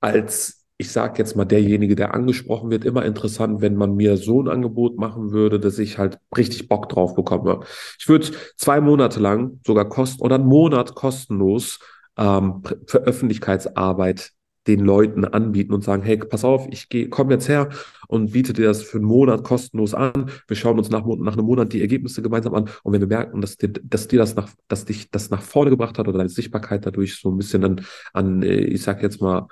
[0.00, 4.42] als ich sage jetzt mal, derjenige, der angesprochen wird, immer interessant, wenn man mir so
[4.42, 7.60] ein Angebot machen würde, dass ich halt richtig Bock drauf bekomme.
[7.98, 11.80] Ich würde zwei Monate lang sogar kosten oder einen Monat kostenlos
[12.16, 14.30] ähm, für Öffentlichkeitsarbeit
[14.66, 17.68] den Leuten anbieten und sagen, hey, pass auf, ich komme jetzt her
[18.08, 20.30] und biete dir das für einen Monat kostenlos an.
[20.48, 22.70] Wir schauen uns nach, nach einem Monat die Ergebnisse gemeinsam an.
[22.82, 25.70] Und wenn wir merken, dass dir, dass dir das nach, dass dich das nach vorne
[25.70, 29.20] gebracht hat oder deine Sichtbarkeit dadurch so ein bisschen an, an äh, ich sag jetzt
[29.20, 29.46] mal,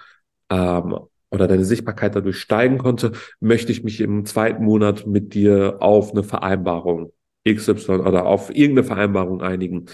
[0.51, 0.99] ähm,
[1.31, 6.13] oder deine Sichtbarkeit dadurch steigen konnte, möchte ich mich im zweiten Monat mit dir auf
[6.13, 7.13] eine Vereinbarung
[7.49, 9.87] XY oder auf irgendeine Vereinbarung einigen.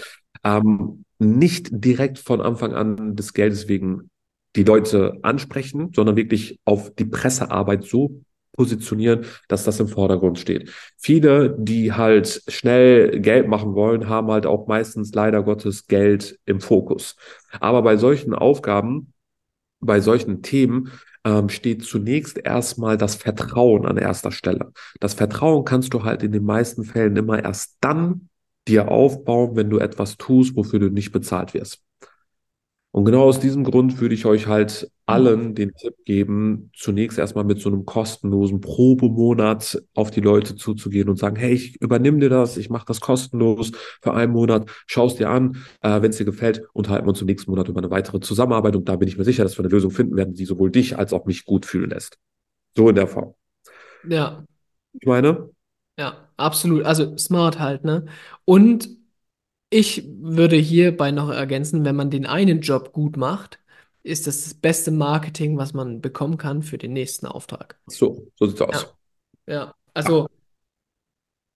[0.43, 4.09] Ähm, nicht direkt von Anfang an des Geldes wegen
[4.55, 8.21] die Leute ansprechen, sondern wirklich auf die Pressearbeit so
[8.53, 10.71] positionieren, dass das im Vordergrund steht.
[10.97, 16.61] Viele, die halt schnell Geld machen wollen, haben halt auch meistens leider Gottes Geld im
[16.61, 17.17] Fokus.
[17.59, 19.13] Aber bei solchen Aufgaben,
[19.85, 20.91] bei solchen Themen
[21.23, 24.71] ähm, steht zunächst erstmal das Vertrauen an erster Stelle.
[24.99, 28.29] Das Vertrauen kannst du halt in den meisten Fällen immer erst dann
[28.67, 31.81] dir aufbauen, wenn du etwas tust, wofür du nicht bezahlt wirst.
[32.95, 37.43] Und genau aus diesem Grund würde ich euch halt allen den Tipp geben, zunächst erstmal
[37.43, 42.29] mit so einem kostenlosen Probemonat auf die Leute zuzugehen und sagen, hey, ich übernehme dir
[42.29, 46.15] das, ich mache das kostenlos für einen Monat, schau es dir an, äh, wenn es
[46.15, 49.09] dir gefällt, unterhalten wir uns im nächsten Monat über eine weitere Zusammenarbeit und da bin
[49.09, 51.43] ich mir sicher, dass wir eine Lösung finden werden, die sowohl dich als auch mich
[51.43, 52.17] gut fühlen lässt.
[52.77, 53.33] So in der Form.
[54.07, 54.45] Ja.
[54.93, 55.49] Ich meine?
[55.99, 56.85] Ja, absolut.
[56.85, 58.05] Also smart halt, ne?
[58.45, 58.87] Und
[59.69, 63.59] ich würde hierbei noch ergänzen, wenn man den einen Job gut macht,
[64.03, 67.79] ist das das beste Marketing, was man bekommen kann für den nächsten Auftrag.
[67.87, 68.95] So, so sieht's aus.
[69.47, 69.75] Ja, ja.
[69.93, 70.27] also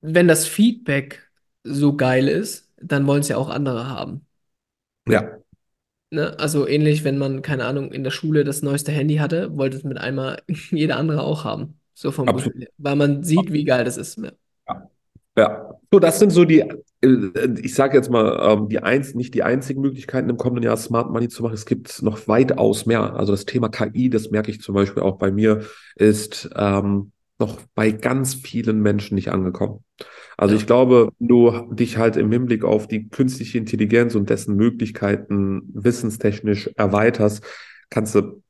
[0.02, 1.30] wenn das Feedback
[1.64, 4.26] so geil ist, dann wollen es ja auch andere haben.
[5.08, 5.38] Ja.
[6.12, 6.38] Ne?
[6.40, 9.84] Also ähnlich, wenn man, keine Ahnung, in der Schule das neueste Handy hatte, wollte es
[9.84, 10.42] mit einmal
[10.72, 11.80] jeder andere auch haben.
[11.94, 12.28] So vom.
[12.28, 14.18] Gefühl, weil man sieht, wie geil das ist.
[14.18, 14.32] Ja.
[15.40, 15.70] Ja.
[15.92, 16.60] So, das sind so die,
[17.02, 20.78] äh, ich sage jetzt mal, ähm, die eins, nicht die einzigen Möglichkeiten im kommenden Jahr
[20.78, 21.54] Smart Money zu machen.
[21.54, 23.16] Es gibt noch weitaus mehr.
[23.16, 25.62] Also das Thema KI, das merke ich zum Beispiel auch bei mir,
[25.96, 29.84] ist ähm, noch bei ganz vielen Menschen nicht angekommen.
[30.38, 34.56] Also ich glaube, wenn du dich halt im Hinblick auf die künstliche Intelligenz und dessen
[34.56, 37.44] Möglichkeiten wissenstechnisch erweiterst,
[37.90, 38.44] kannst du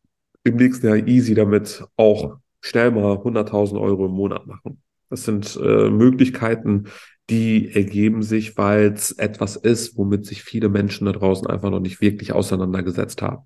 [0.44, 4.82] im nächsten Jahr easy damit auch schnell mal 100.000 Euro im Monat machen.
[5.10, 6.86] Das sind äh, Möglichkeiten,
[7.30, 11.80] die ergeben sich, weil es etwas ist, womit sich viele Menschen da draußen einfach noch
[11.80, 13.46] nicht wirklich auseinandergesetzt haben.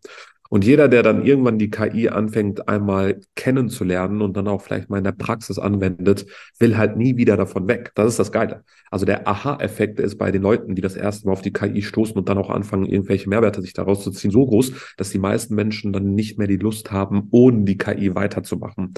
[0.53, 4.99] Und jeder, der dann irgendwann die KI anfängt, einmal kennenzulernen und dann auch vielleicht mal
[4.99, 6.27] in der Praxis anwendet,
[6.59, 7.91] will halt nie wieder davon weg.
[7.95, 8.63] Das ist das Geile.
[8.91, 12.15] Also der Aha-Effekt ist bei den Leuten, die das erste Mal auf die KI stoßen
[12.15, 15.55] und dann auch anfangen, irgendwelche Mehrwerte sich daraus zu ziehen, so groß, dass die meisten
[15.55, 18.93] Menschen dann nicht mehr die Lust haben, ohne die KI weiterzumachen.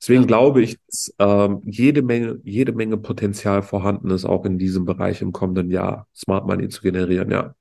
[0.00, 4.84] Deswegen glaube ich, dass ähm, jede Menge, jede Menge Potenzial vorhanden ist, auch in diesem
[4.84, 7.54] Bereich im kommenden Jahr Smart Money zu generieren, ja.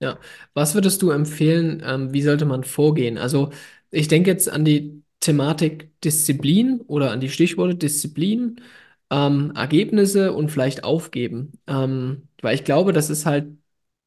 [0.00, 0.18] Ja,
[0.54, 3.18] was würdest du empfehlen, ähm, wie sollte man vorgehen?
[3.18, 3.50] Also
[3.90, 8.60] ich denke jetzt an die Thematik Disziplin oder an die Stichworte Disziplin,
[9.10, 11.52] ähm, Ergebnisse und vielleicht aufgeben.
[11.66, 13.48] Ähm, weil ich glaube, das ist halt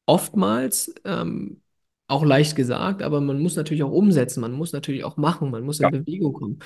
[0.06, 1.60] oftmals ähm,
[2.08, 5.62] auch leicht gesagt, aber man muss natürlich auch umsetzen, man muss natürlich auch machen, man
[5.64, 5.90] muss in Ja.
[5.90, 6.58] Bewegung kommen.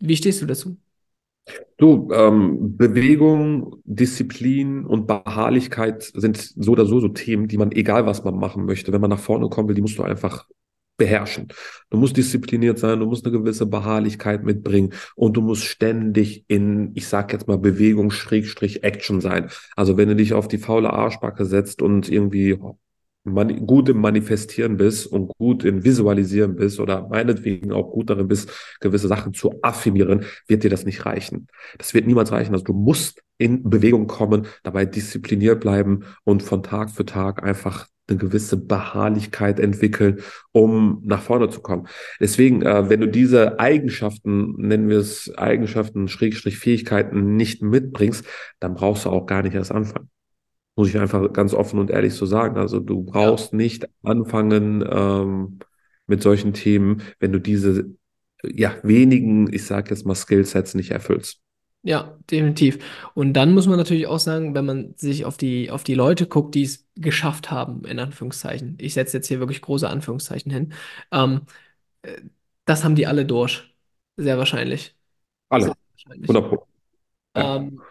[0.00, 0.76] Wie stehst du dazu?
[1.76, 8.06] Du, ähm, Bewegung, Disziplin und Beharrlichkeit sind so oder so so Themen, die man, egal
[8.06, 10.46] was man machen möchte, wenn man nach vorne kommen will, die musst du einfach
[10.96, 11.48] beherrschen.
[11.90, 16.92] Du musst diszipliniert sein, du musst eine gewisse Beharrlichkeit mitbringen und du musst ständig in,
[16.94, 19.50] ich sag jetzt mal, Bewegung, Schrägstrich, Action sein.
[19.76, 22.56] Also wenn du dich auf die faule Arschbacke setzt und irgendwie
[23.24, 28.28] man, gut im Manifestieren bist und gut im Visualisieren bist oder meinetwegen auch gut darin
[28.28, 31.48] bist, gewisse Sachen zu affirmieren, wird dir das nicht reichen.
[31.78, 32.52] Das wird niemals reichen.
[32.52, 37.88] Also du musst in Bewegung kommen, dabei diszipliniert bleiben und von Tag für Tag einfach
[38.06, 40.20] eine gewisse Beharrlichkeit entwickeln,
[40.52, 41.88] um nach vorne zu kommen.
[42.20, 48.26] Deswegen, äh, wenn du diese Eigenschaften, nennen wir es Eigenschaften, Schrägstrich Fähigkeiten nicht mitbringst,
[48.60, 50.10] dann brauchst du auch gar nicht erst anfangen.
[50.76, 52.56] Muss ich einfach ganz offen und ehrlich so sagen.
[52.56, 53.56] Also du brauchst ja.
[53.56, 55.58] nicht anfangen ähm,
[56.06, 57.94] mit solchen Themen, wenn du diese
[58.42, 61.40] ja wenigen, ich sage jetzt mal Skillsets nicht erfüllst.
[61.86, 62.78] Ja, definitiv.
[63.12, 66.26] Und dann muss man natürlich auch sagen, wenn man sich auf die, auf die Leute
[66.26, 68.78] guckt, die es geschafft haben, in Anführungszeichen.
[68.80, 70.72] Ich setze jetzt hier wirklich große Anführungszeichen hin.
[71.12, 71.42] Ähm,
[72.00, 72.22] äh,
[72.64, 73.74] das haben die alle durch.
[74.16, 74.96] Sehr wahrscheinlich.
[75.50, 75.66] Alle.
[75.66, 76.30] Sehr wahrscheinlich.
[76.30, 76.60] 100
[77.36, 77.56] ja.
[77.56, 77.82] ähm,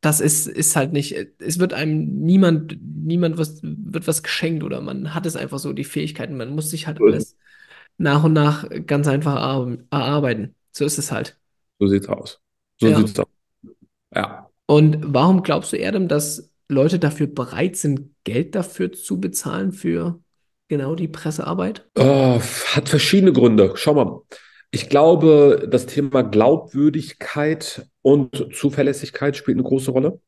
[0.00, 4.80] das ist, ist halt nicht, es wird einem niemand, niemand was, wird was geschenkt oder
[4.80, 6.36] man hat es einfach so, die Fähigkeiten.
[6.36, 7.36] Man muss sich halt alles
[7.98, 9.36] nach und nach ganz einfach
[9.90, 10.54] erarbeiten.
[10.72, 11.38] So ist es halt.
[11.78, 12.40] So sieht's aus.
[12.80, 12.98] So Ja.
[12.98, 13.26] sieht's aus.
[14.14, 14.48] Ja.
[14.66, 20.20] Und warum glaubst du, Erdem, dass Leute dafür bereit sind, Geld dafür zu bezahlen für
[20.68, 21.86] genau die Pressearbeit?
[21.98, 22.40] Oh,
[22.74, 23.72] hat verschiedene Gründe.
[23.76, 24.22] Schau mal.
[24.70, 30.20] Ich glaube, das Thema Glaubwürdigkeit und Zuverlässigkeit spielt eine große Rolle.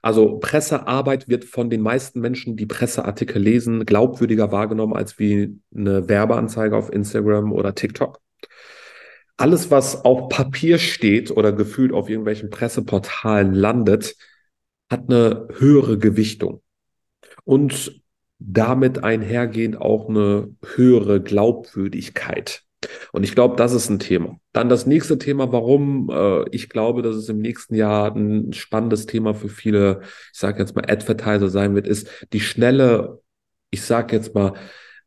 [0.00, 6.08] Also Pressearbeit wird von den meisten Menschen, die Presseartikel lesen, glaubwürdiger wahrgenommen als wie eine
[6.08, 8.20] Werbeanzeige auf Instagram oder TikTok.
[9.36, 14.16] Alles, was auf Papier steht oder gefühlt auf irgendwelchen Presseportalen landet,
[14.90, 16.62] hat eine höhere Gewichtung
[17.44, 18.00] und
[18.38, 22.64] damit einhergehend auch eine höhere Glaubwürdigkeit.
[23.12, 24.38] Und ich glaube, das ist ein Thema.
[24.52, 29.06] Dann das nächste Thema, warum äh, ich glaube, dass es im nächsten Jahr ein spannendes
[29.06, 30.00] Thema für viele,
[30.32, 33.20] ich sage jetzt mal, Advertiser sein wird, ist die schnelle,
[33.70, 34.54] ich sage jetzt mal,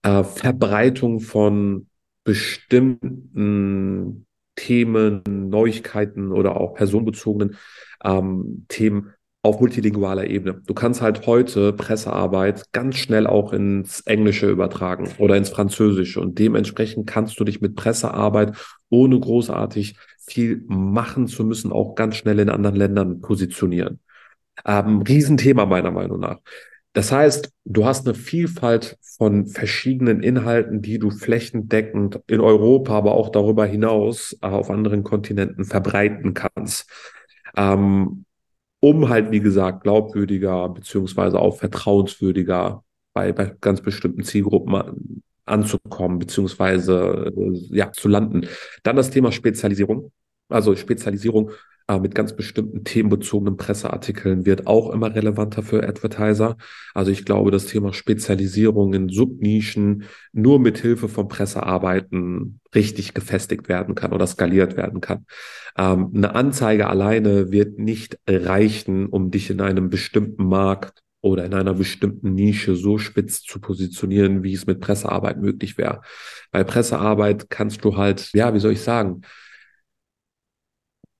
[0.04, 1.88] äh, Verbreitung von
[2.24, 7.58] bestimmten Themen, Neuigkeiten oder auch personenbezogenen
[8.04, 10.62] ähm, Themen auf multilingualer Ebene.
[10.66, 16.38] Du kannst halt heute Pressearbeit ganz schnell auch ins Englische übertragen oder ins Französische und
[16.38, 18.56] dementsprechend kannst du dich mit Pressearbeit
[18.90, 24.00] ohne großartig viel machen zu müssen auch ganz schnell in anderen Ländern positionieren.
[24.66, 26.40] Ähm, Riesenthema meiner Meinung nach.
[26.94, 33.14] Das heißt, du hast eine Vielfalt von verschiedenen Inhalten, die du flächendeckend in Europa, aber
[33.14, 36.90] auch darüber hinaus äh, auf anderen Kontinenten verbreiten kannst.
[37.56, 38.26] Ähm,
[38.82, 47.32] um halt, wie gesagt, glaubwürdiger beziehungsweise auch vertrauenswürdiger bei, bei ganz bestimmten Zielgruppen anzukommen beziehungsweise
[47.36, 48.48] äh, ja zu landen.
[48.84, 50.12] Dann das Thema Spezialisierung.
[50.50, 51.52] Also Spezialisierung
[51.88, 56.58] äh, mit ganz bestimmten themenbezogenen Presseartikeln wird auch immer relevanter für Advertiser.
[56.94, 63.70] Also ich glaube, das Thema Spezialisierung in Subnischen nur mit Hilfe von Pressearbeiten richtig gefestigt
[63.70, 65.26] werden kann oder skaliert werden kann.
[65.78, 71.54] Ähm, eine Anzeige alleine wird nicht reichen, um dich in einem bestimmten Markt oder in
[71.54, 76.02] einer bestimmten Nische so spitz zu positionieren, wie es mit Pressearbeit möglich wäre.
[76.52, 79.22] Bei Pressearbeit kannst du halt, ja, wie soll ich sagen,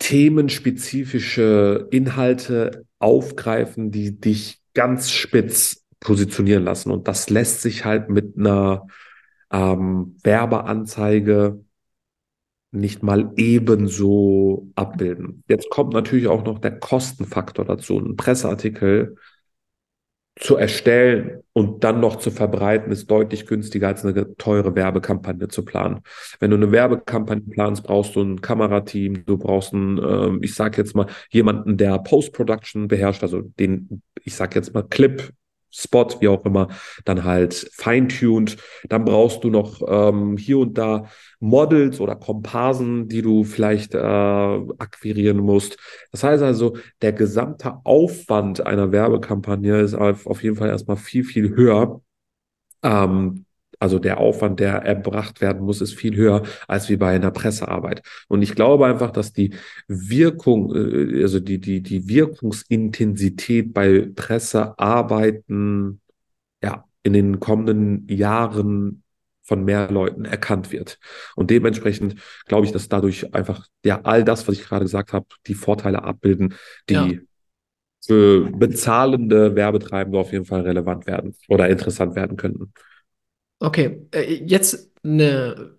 [0.02, 6.90] themenspezifische Inhalte aufgreifen, die dich ganz spitz positionieren lassen.
[6.92, 8.88] Und das lässt sich halt mit einer
[9.52, 11.64] ähm, Werbeanzeige
[12.72, 15.44] nicht mal ebenso abbilden.
[15.48, 18.00] Jetzt kommt natürlich auch noch der Kostenfaktor dazu.
[18.00, 19.18] Ein Presseartikel
[20.40, 25.66] zu erstellen und dann noch zu verbreiten, ist deutlich günstiger als eine teure Werbekampagne zu
[25.66, 26.02] planen.
[26.40, 30.78] Wenn du eine Werbekampagne planst, brauchst du ein Kamerateam, du brauchst einen, äh, ich sag
[30.78, 35.32] jetzt mal, jemanden, der Post-Production beherrscht, also den, ich sag jetzt mal, Clip
[35.72, 36.68] Spot, wie auch immer,
[37.06, 38.58] dann halt feintuned.
[38.90, 41.06] Dann brauchst du noch ähm, hier und da
[41.40, 45.78] Models oder Komparsen, die du vielleicht äh, akquirieren musst.
[46.12, 51.24] Das heißt also, der gesamte Aufwand einer Werbekampagne ist auf, auf jeden Fall erstmal viel,
[51.24, 52.02] viel höher.
[52.84, 53.46] Ähm,
[53.82, 58.04] Also der Aufwand, der erbracht werden muss, ist viel höher als wie bei einer Pressearbeit.
[58.28, 59.56] Und ich glaube einfach, dass die
[59.88, 66.00] Wirkung, äh, also die, die, die Wirkungsintensität bei Pressearbeiten,
[66.64, 69.02] ja, in den kommenden Jahren
[69.42, 71.00] von mehr Leuten erkannt wird.
[71.36, 75.26] Und dementsprechend glaube ich, dass dadurch einfach ja all das, was ich gerade gesagt habe,
[75.48, 76.54] die Vorteile abbilden,
[76.88, 77.10] die ja.
[78.06, 82.74] für bezahlende Werbetreibende auf jeden Fall relevant werden oder interessant werden könnten.
[83.62, 85.78] Okay, äh, jetzt eine,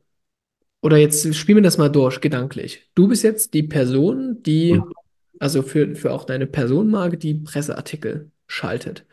[0.82, 2.88] oder jetzt spielen wir das mal durch, gedanklich.
[2.94, 4.92] Du bist jetzt die Person, die, mhm.
[5.40, 9.04] also für, für auch deine Personenmarke, die Presseartikel schaltet.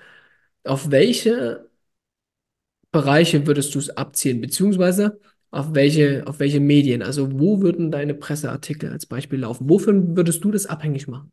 [0.64, 1.68] Auf welche
[2.92, 7.02] Bereiche würdest du es abzielen, beziehungsweise auf welche, auf welche Medien?
[7.02, 9.68] Also wo würden deine Presseartikel als Beispiel laufen?
[9.68, 11.32] Wofür würdest du das abhängig machen?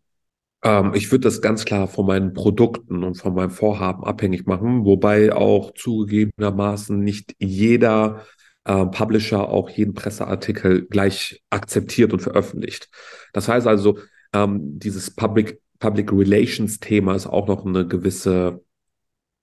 [0.67, 4.85] Ähm, ich würde das ganz klar von meinen Produkten und von meinem Vorhaben abhängig machen,
[4.85, 8.25] wobei auch zugegebenermaßen nicht jeder
[8.65, 12.89] äh, Publisher auch jeden Presseartikel gleich akzeptiert und veröffentlicht.
[13.33, 13.99] Das heißt also,
[14.33, 18.61] ähm, dieses Public, Public Relations Thema ist auch noch eine gewisse,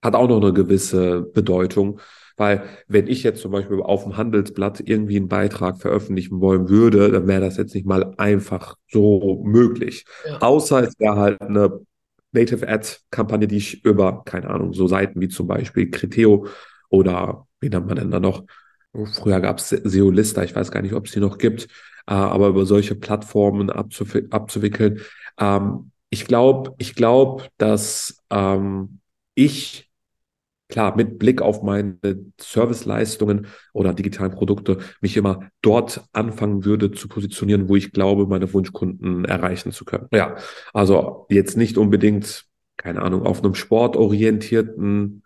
[0.03, 2.01] hat auch noch eine gewisse Bedeutung.
[2.35, 7.11] Weil wenn ich jetzt zum Beispiel auf dem Handelsblatt irgendwie einen Beitrag veröffentlichen wollen würde,
[7.11, 10.05] dann wäre das jetzt nicht mal einfach so möglich.
[10.27, 10.39] Ja.
[10.39, 11.79] Außer es wäre halt eine
[12.31, 16.47] Native Ad-Kampagne, die ich über, keine Ahnung, so Seiten wie zum Beispiel Criteo
[16.89, 18.43] oder wie nennt man denn da noch?
[19.13, 21.63] Früher gab es SEO-Lista, ich weiß gar nicht, ob es die noch gibt,
[22.07, 25.01] äh, aber über solche Plattformen abzuwickeln.
[25.39, 28.99] Ähm, ich glaube, ich glaube, dass ähm,
[29.33, 29.89] ich
[30.73, 31.99] klar, mit Blick auf meine
[32.41, 38.51] Serviceleistungen oder digitalen Produkte mich immer dort anfangen würde zu positionieren, wo ich glaube, meine
[38.51, 40.07] Wunschkunden erreichen zu können.
[40.11, 40.35] Ja,
[40.73, 45.22] also jetzt nicht unbedingt, keine Ahnung, auf einem sportorientierten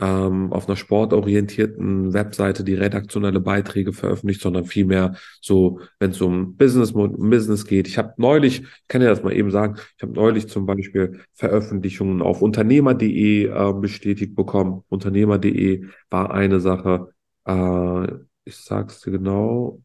[0.00, 6.56] ähm, auf einer sportorientierten Webseite, die redaktionelle Beiträge veröffentlicht, sondern vielmehr so, wenn es um
[6.56, 7.88] Business, Business geht.
[7.88, 11.20] Ich habe neulich, ich kann ja das mal eben sagen, ich habe neulich zum Beispiel
[11.34, 14.84] Veröffentlichungen auf unternehmer.de äh, bestätigt bekommen.
[14.88, 17.12] Unternehmer.de war eine Sache.
[17.46, 18.06] Äh,
[18.44, 19.82] ich sag's dir genau.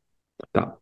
[0.51, 0.79] Da.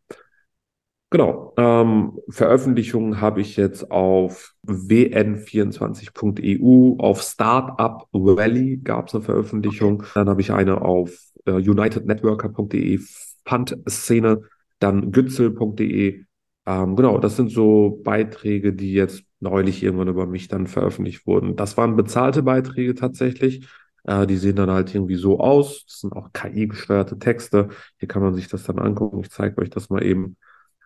[1.14, 1.54] Genau.
[1.58, 10.04] Ähm, Veröffentlichungen habe ich jetzt auf wn24.eu, auf Startup Valley gab es eine Veröffentlichung.
[10.16, 11.12] Dann habe ich eine auf
[11.46, 13.02] äh, unitednetworker.de,
[13.46, 14.42] Pfand-Szene,
[14.80, 16.24] dann gützel.de.
[16.66, 21.58] Ähm, genau, das sind so Beiträge, die jetzt neulich irgendwann über mich dann veröffentlicht wurden.
[21.58, 23.68] Das waren bezahlte Beiträge tatsächlich.
[24.06, 25.84] Äh, die sehen dann halt irgendwie so aus.
[25.86, 27.68] Das sind auch KI-gesteuerte Texte.
[27.98, 29.20] Hier kann man sich das dann angucken.
[29.20, 30.38] Ich zeige euch das mal eben.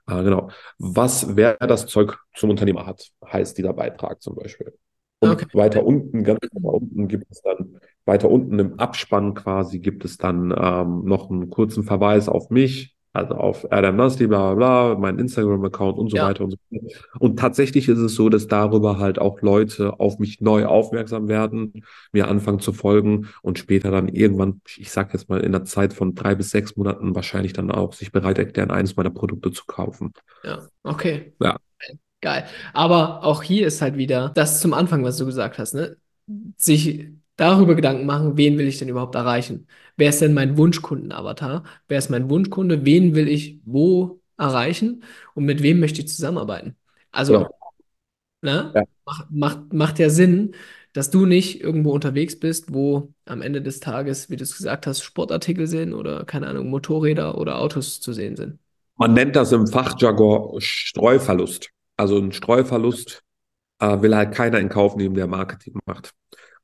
[0.05, 0.49] Ah, genau.
[0.77, 4.73] Was, wer das Zeug zum Unternehmer hat, heißt dieser Beitrag zum Beispiel.
[5.19, 5.45] Und okay.
[5.53, 10.17] weiter unten, ganz weiter unten gibt es dann, weiter unten im Abspann quasi gibt es
[10.17, 14.99] dann ähm, noch einen kurzen Verweis auf mich, also auf Adam Nasty, bla bla bla,
[14.99, 16.27] mein Instagram-Account und so ja.
[16.27, 16.93] weiter und so fort.
[17.19, 21.85] Und tatsächlich ist es so, dass darüber halt auch Leute auf mich neu aufmerksam werden,
[22.11, 25.93] mir anfangen zu folgen und später dann irgendwann, ich sag jetzt mal in der Zeit
[25.93, 29.65] von drei bis sechs Monaten wahrscheinlich dann auch sich bereit erklären, eines meiner Produkte zu
[29.65, 30.11] kaufen.
[30.43, 31.33] Ja, okay.
[31.41, 31.57] Ja.
[32.21, 32.45] Geil.
[32.73, 35.95] Aber auch hier ist halt wieder das zum Anfang, was du gesagt hast, ne?
[36.57, 39.67] Sich darüber Gedanken machen, wen will ich denn überhaupt erreichen?
[39.97, 41.63] Wer ist denn mein Wunschkundenavatar?
[41.87, 42.85] Wer ist mein Wunschkunde?
[42.85, 45.03] Wen will ich wo erreichen?
[45.33, 46.75] Und mit wem möchte ich zusammenarbeiten?
[47.11, 47.49] Also, ja.
[48.41, 48.71] ne?
[48.75, 48.83] Ja.
[49.05, 50.55] Macht, macht, macht ja Sinn,
[50.93, 54.87] dass du nicht irgendwo unterwegs bist, wo am Ende des Tages, wie du es gesagt
[54.87, 58.59] hast, Sportartikel sind oder, keine Ahnung, Motorräder oder Autos zu sehen sind.
[58.97, 61.69] Man nennt das im Fachjargon Streuverlust.
[61.97, 63.23] Also ein Streuverlust
[63.79, 66.13] äh, will halt keiner in Kauf nehmen, der Marketing macht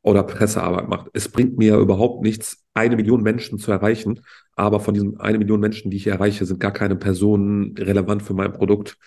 [0.01, 1.07] oder Pressearbeit macht.
[1.13, 4.21] Es bringt mir überhaupt nichts, eine Million Menschen zu erreichen,
[4.55, 8.33] aber von diesen eine Million Menschen, die ich erreiche, sind gar keine Personen relevant für
[8.33, 8.97] mein Produkt,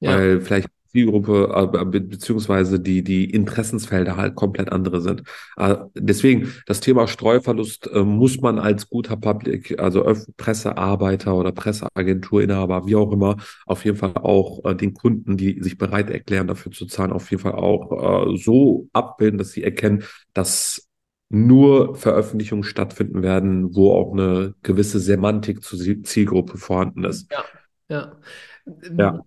[0.00, 0.12] ja.
[0.12, 5.24] weil vielleicht Zielgruppe äh, beziehungsweise die, die Interessensfelder halt komplett andere sind.
[5.58, 12.86] Äh, deswegen, das Thema Streuverlust äh, muss man als guter Public, also Pressearbeiter oder Presseagenturinhaber,
[12.86, 16.86] wie auch immer, auf jeden Fall auch den Kunden, die sich bereit erklären, dafür zu
[16.86, 20.88] zahlen, auf jeden Fall auch so abbilden, dass sie erkennen, dass
[21.28, 27.30] nur Veröffentlichungen stattfinden werden, wo auch eine gewisse Semantik zur Zielgruppe vorhanden ist.
[27.30, 27.44] Ja,
[27.88, 28.12] ja.
[28.96, 29.20] ja.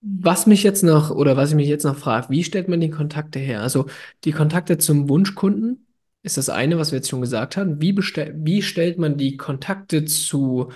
[0.00, 2.90] Was mich jetzt noch oder was ich mich jetzt noch frage, wie stellt man die
[2.90, 3.62] Kontakte her?
[3.62, 3.86] Also
[4.24, 5.86] die Kontakte zum Wunschkunden
[6.22, 7.80] ist das eine, was wir jetzt schon gesagt haben.
[7.80, 10.70] Wie, wie stellt man die Kontakte zu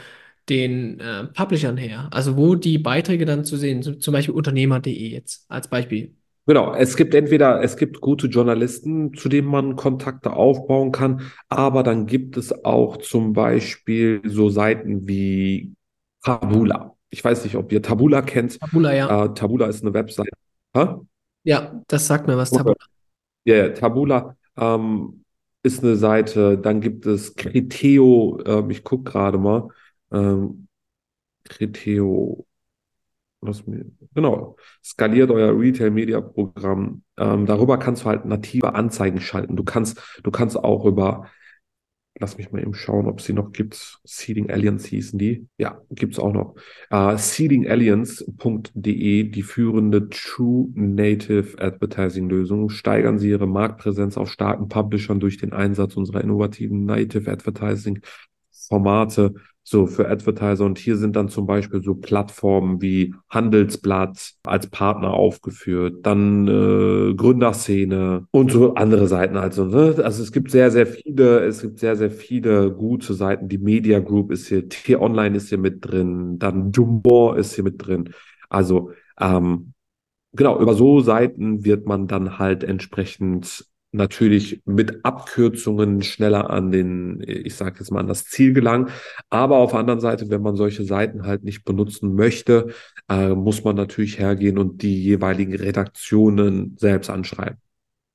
[0.48, 2.08] den äh, Publishern her?
[2.10, 6.14] Also wo die Beiträge dann zu sehen, so, zum Beispiel unternehmer.de jetzt als Beispiel.
[6.46, 11.84] Genau, es gibt entweder, es gibt gute Journalisten, zu denen man Kontakte aufbauen kann, aber
[11.84, 15.74] dann gibt es auch zum Beispiel so Seiten wie
[16.24, 16.96] Tabula.
[17.12, 18.58] Ich weiß nicht, ob ihr Tabula kennt.
[18.58, 19.24] Tabula, ja.
[19.24, 20.30] Äh, Tabula ist eine Webseite.
[20.74, 21.00] Ha?
[21.44, 22.76] Ja, das sagt mir was, Tabula.
[23.44, 25.24] Ja, ja, Tabula ähm,
[25.62, 26.56] ist eine Seite.
[26.56, 29.68] Dann gibt es Criteo, ähm, ich gucke gerade mal.
[30.10, 30.68] Ähm,
[31.44, 32.46] Criteo,
[33.42, 33.84] was mir,
[34.14, 37.02] genau, skaliert euer Retail-Media-Programm.
[37.18, 39.54] Ähm, darüber kannst du halt native Anzeigen schalten.
[39.56, 41.26] Du kannst, du kannst auch über
[42.18, 44.00] Lass mich mal eben schauen, ob sie noch gibt.
[44.04, 45.46] Seeding Alliance hießen die.
[45.56, 46.54] Ja, gibt es auch noch.
[46.92, 52.68] Uh, seedingalliance.de, die führende True Native Advertising Lösung.
[52.68, 58.00] Steigern Sie Ihre Marktpräsenz auf starken Publishern durch den Einsatz unserer innovativen Native Advertising
[58.72, 60.64] Formate so für Advertiser.
[60.64, 67.14] Und hier sind dann zum Beispiel so Plattformen wie Handelsblatt als Partner aufgeführt, dann äh,
[67.14, 69.36] Gründerszene und so andere Seiten.
[69.36, 69.94] Also, ne?
[70.02, 73.48] also es gibt sehr, sehr viele, es gibt sehr, sehr viele gute Seiten.
[73.48, 77.86] Die Media Group ist hier, T-Online ist hier mit drin, dann Dumont ist hier mit
[77.86, 78.10] drin.
[78.48, 79.74] Also ähm,
[80.32, 87.22] genau, über so Seiten wird man dann halt entsprechend natürlich mit Abkürzungen schneller an den,
[87.26, 88.88] ich sage jetzt mal, an das Ziel gelangen.
[89.30, 92.68] Aber auf der anderen Seite, wenn man solche Seiten halt nicht benutzen möchte,
[93.08, 97.58] äh, muss man natürlich hergehen und die jeweiligen Redaktionen selbst anschreiben.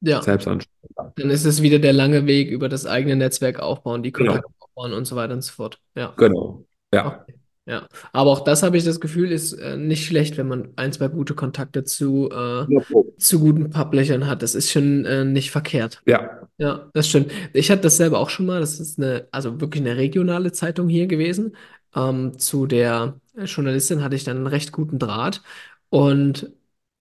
[0.01, 0.21] Ja.
[0.21, 1.13] Selbst anschreiben.
[1.15, 4.33] Dann ist es wieder der lange Weg über das eigene Netzwerk aufbauen, die genau.
[4.33, 4.65] Kontakte genau.
[4.65, 5.79] aufbauen und so weiter und so fort.
[5.95, 6.13] Ja.
[6.17, 6.65] Genau.
[6.93, 7.21] Ja.
[7.21, 7.36] Okay.
[7.67, 10.93] Ja, aber auch das habe ich das Gefühl, ist äh, nicht schlecht, wenn man ein,
[10.93, 12.81] zwei gute Kontakte zu, äh, ja,
[13.17, 14.41] zu guten Publishern hat.
[14.41, 16.01] Das ist schon äh, nicht verkehrt.
[16.05, 16.47] Ja.
[16.57, 17.31] Ja, das stimmt.
[17.51, 18.61] Ich hatte das selber auch schon mal.
[18.61, 21.57] Das ist eine, also wirklich eine regionale Zeitung hier gewesen.
[21.93, 25.41] Ähm, zu der Journalistin hatte ich dann einen recht guten Draht.
[25.89, 26.51] Und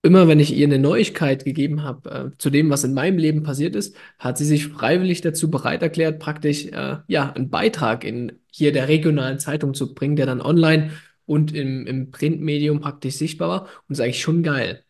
[0.06, 3.42] immer wenn ich ihr eine Neuigkeit gegeben habe äh, zu dem, was in meinem Leben
[3.42, 8.40] passiert ist, hat sie sich freiwillig dazu bereit erklärt, praktisch äh, ja, einen Beitrag in
[8.50, 10.92] hier der regionalen Zeitung zu bringen, der dann online
[11.26, 13.62] und im, im Printmedium praktisch sichtbar war.
[13.62, 14.84] Und das ist eigentlich schon geil,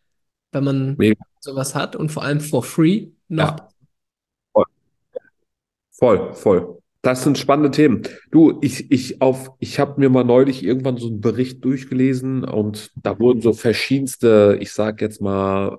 [0.51, 1.21] wenn man Mega.
[1.39, 3.57] sowas hat und vor allem for free noch.
[3.57, 3.69] Ja.
[4.53, 4.65] Voll,
[5.91, 6.33] voll.
[6.33, 6.76] voll.
[7.01, 8.01] Das sind spannende Themen.
[8.31, 12.91] Du, ich, ich auf, ich habe mir mal neulich irgendwann so einen Bericht durchgelesen und
[12.95, 15.77] da wurden so verschiedenste, ich sag jetzt mal,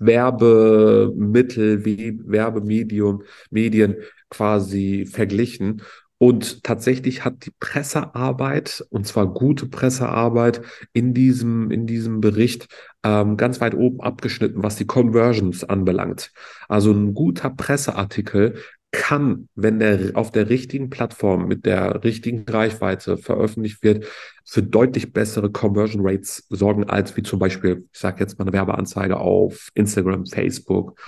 [0.00, 3.96] Werbemittel wie Werbemedium, Medien
[4.30, 5.82] quasi verglichen.
[6.20, 10.62] Und tatsächlich hat die Pressearbeit, und zwar gute Pressearbeit,
[10.92, 12.66] in diesem, in diesem Bericht
[13.04, 16.32] ähm, ganz weit oben abgeschnitten, was die Conversions anbelangt.
[16.68, 18.56] Also ein guter Presseartikel
[18.90, 24.06] kann, wenn der auf der richtigen Plattform mit der richtigen Reichweite veröffentlicht wird,
[24.44, 28.54] für deutlich bessere Conversion Rates sorgen, als wie zum Beispiel, ich sage jetzt mal eine
[28.54, 30.98] Werbeanzeige auf Instagram, Facebook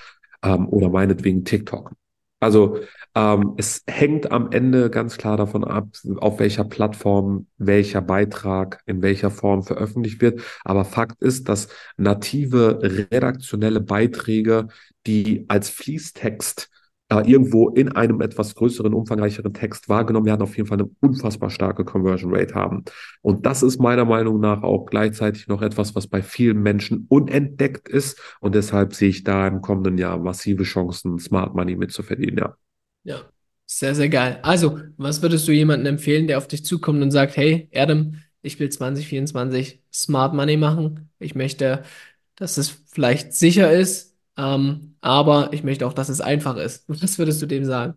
[0.42, 1.92] ähm, oder meinetwegen TikTok.
[2.38, 2.80] Also
[3.14, 9.02] ähm, es hängt am Ende ganz klar davon ab, auf welcher Plattform welcher Beitrag in
[9.02, 10.40] welcher Form veröffentlicht wird.
[10.64, 14.68] Aber Fakt ist, dass native redaktionelle Beiträge,
[15.06, 16.70] die als Fließtext
[17.10, 21.50] äh, irgendwo in einem etwas größeren, umfangreicheren Text wahrgenommen werden, auf jeden Fall eine unfassbar
[21.50, 22.84] starke Conversion Rate haben.
[23.20, 27.88] Und das ist meiner Meinung nach auch gleichzeitig noch etwas, was bei vielen Menschen unentdeckt
[27.88, 28.20] ist.
[28.40, 32.56] Und deshalb sehe ich da im kommenden Jahr massive Chancen, Smart Money mitzuverdienen, ja.
[33.02, 33.22] Ja,
[33.66, 34.38] sehr, sehr geil.
[34.42, 38.60] Also, was würdest du jemandem empfehlen, der auf dich zukommt und sagt, hey, Adam, ich
[38.60, 41.10] will 2024 Smart Money machen.
[41.18, 41.82] Ich möchte,
[42.36, 44.09] dass es vielleicht sicher ist,
[44.40, 46.84] ähm, aber ich möchte auch, dass es einfach ist.
[46.88, 47.94] Was würdest du dem sagen?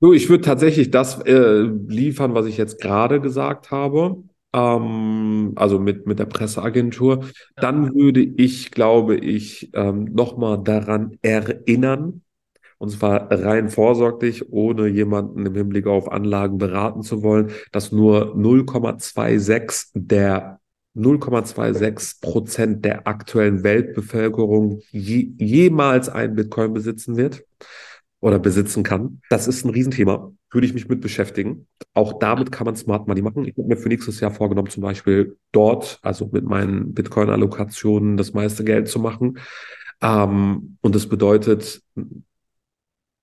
[0.00, 4.24] Du, ich würde tatsächlich das äh, liefern, was ich jetzt gerade gesagt habe.
[4.52, 7.26] Ähm, also mit, mit der Presseagentur.
[7.54, 12.22] Dann würde ich, glaube ich, ähm, nochmal daran erinnern,
[12.78, 18.34] und zwar rein vorsorglich, ohne jemanden im Hinblick auf Anlagen beraten zu wollen, dass nur
[18.34, 20.51] 0,26 der
[20.96, 27.44] 0,26 Prozent der aktuellen Weltbevölkerung je, jemals einen Bitcoin besitzen wird
[28.20, 29.20] oder besitzen kann.
[29.30, 30.32] Das ist ein Riesenthema.
[30.50, 31.66] Würde ich mich mit beschäftigen.
[31.94, 33.46] Auch damit kann man Smart Money machen.
[33.46, 38.34] Ich habe mir für nächstes Jahr vorgenommen, zum Beispiel dort, also mit meinen Bitcoin-Allokationen, das
[38.34, 39.38] meiste Geld zu machen.
[40.02, 41.82] Ähm, und das bedeutet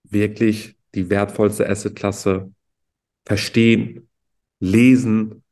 [0.04, 2.52] wirklich die wertvollste Assetklasse
[3.26, 4.10] verstehen,
[4.60, 5.44] lesen,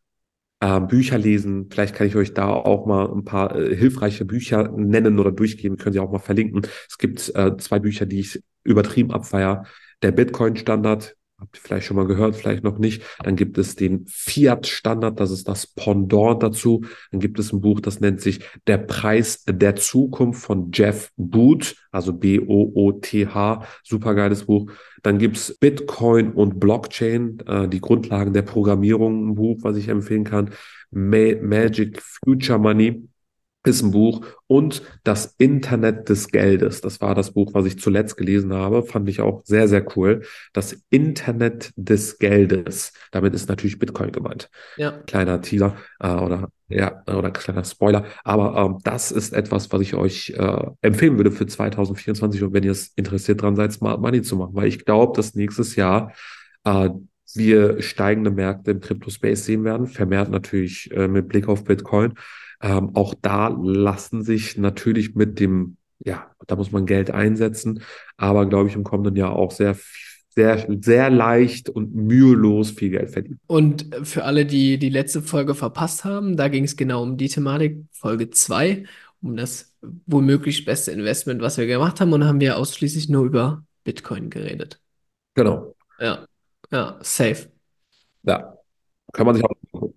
[0.59, 1.67] äh, Bücher lesen.
[1.69, 5.77] Vielleicht kann ich euch da auch mal ein paar äh, hilfreiche Bücher nennen oder durchgehen.
[5.77, 6.61] Können Sie auch mal verlinken.
[6.89, 9.65] Es gibt äh, zwei Bücher, die ich übertrieben abfeier.
[10.03, 13.03] Der Bitcoin-Standard Habt ihr vielleicht schon mal gehört, vielleicht noch nicht.
[13.23, 16.83] Dann gibt es den Fiat-Standard, das ist das Pendant dazu.
[17.11, 21.75] Dann gibt es ein Buch, das nennt sich Der Preis der Zukunft von Jeff Booth,
[21.91, 23.67] also B-O-O-T-H.
[23.83, 24.71] Supergeiles Buch.
[25.03, 30.23] Dann gibt's Bitcoin und Blockchain, äh, die Grundlagen der Programmierung, ein Buch, was ich empfehlen
[30.23, 30.49] kann.
[30.89, 33.07] Ma Magic Future Money
[33.67, 36.81] ist ein Buch und das Internet des Geldes.
[36.81, 38.83] Das war das Buch, was ich zuletzt gelesen habe.
[38.83, 40.23] Fand ich auch sehr, sehr cool.
[40.53, 42.93] Das Internet des Geldes.
[43.11, 44.49] Damit ist natürlich Bitcoin gemeint.
[44.77, 44.91] Ja.
[44.91, 48.05] Kleiner Teaser äh, oder ja oder kleiner Spoiler.
[48.23, 52.63] Aber ähm, das ist etwas, was ich euch äh, empfehlen würde für 2024 und wenn
[52.63, 56.13] ihr es interessiert dran seid, Smart Money zu machen, weil ich glaube, dass nächstes Jahr
[56.63, 56.89] äh,
[57.35, 62.13] wir steigende Märkte im Crypto-Space sehen werden, vermehrt natürlich äh, mit Blick auf Bitcoin.
[62.61, 67.83] Ähm, auch da lassen sich natürlich mit dem, ja, da muss man Geld einsetzen,
[68.17, 69.77] aber glaube ich im kommenden Jahr auch sehr,
[70.29, 73.39] sehr, sehr leicht und mühelos viel Geld verdienen.
[73.47, 77.29] Und für alle, die die letzte Folge verpasst haben, da ging es genau um die
[77.29, 78.85] Thematik, Folge 2,
[79.21, 79.73] um das
[80.05, 84.79] womöglich beste Investment, was wir gemacht haben, und haben wir ausschließlich nur über Bitcoin geredet.
[85.33, 85.75] Genau.
[85.99, 86.25] Ja,
[86.71, 87.49] ja, safe.
[88.23, 88.57] Ja,
[89.13, 89.91] kann man sich auch.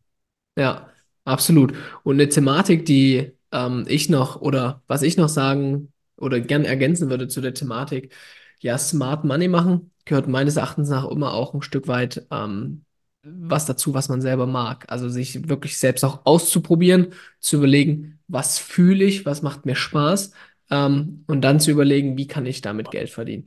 [0.56, 0.89] Ja.
[1.24, 1.74] Absolut.
[2.02, 7.10] Und eine Thematik, die ähm, ich noch oder was ich noch sagen oder gern ergänzen
[7.10, 8.12] würde zu der Thematik,
[8.60, 12.84] ja, Smart Money machen, gehört meines Erachtens nach immer auch ein Stück weit ähm,
[13.22, 14.86] was dazu, was man selber mag.
[14.90, 20.32] Also sich wirklich selbst auch auszuprobieren, zu überlegen, was fühle ich, was macht mir Spaß
[20.70, 23.46] ähm, und dann zu überlegen, wie kann ich damit Geld verdienen.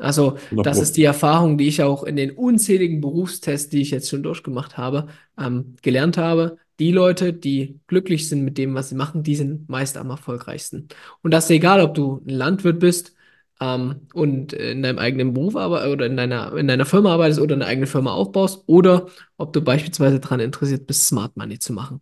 [0.00, 4.08] Also, das ist die Erfahrung, die ich auch in den unzähligen Berufstests, die ich jetzt
[4.08, 6.56] schon durchgemacht habe, ähm, gelernt habe.
[6.78, 10.88] Die Leute, die glücklich sind mit dem, was sie machen, die sind meist am erfolgreichsten.
[11.22, 13.14] Und das ist egal, ob du ein Landwirt bist
[13.60, 17.54] ähm, und in deinem eigenen Beruf aber, oder in deiner, in deiner Firma arbeitest oder
[17.54, 22.00] eine eigene Firma aufbaust oder ob du beispielsweise daran interessiert bist, Smart Money zu machen.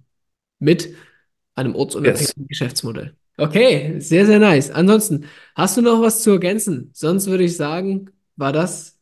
[0.60, 0.94] Mit
[1.56, 2.48] einem ortsunabhängigen yes.
[2.48, 3.17] Geschäftsmodell.
[3.38, 4.70] Okay, sehr, sehr nice.
[4.70, 6.90] Ansonsten, hast du noch was zu ergänzen?
[6.92, 8.98] Sonst würde ich sagen, war das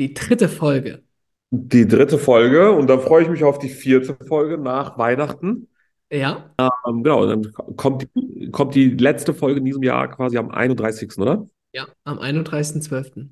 [0.00, 1.02] die dritte Folge.
[1.50, 5.68] Die dritte Folge und da freue ich mich auf die vierte Folge nach Weihnachten.
[6.10, 6.52] Ja.
[6.58, 11.18] Ähm, genau, dann kommt die, kommt die letzte Folge in diesem Jahr quasi am 31.,
[11.18, 11.46] oder?
[11.72, 13.28] Ja, am 31.12.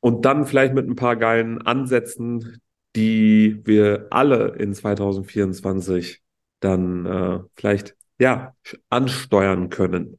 [0.00, 2.60] Und dann vielleicht mit ein paar geilen Ansätzen,
[2.94, 6.22] die wir alle in 2024
[6.60, 8.54] dann äh, vielleicht ja,
[8.90, 10.18] ansteuern können.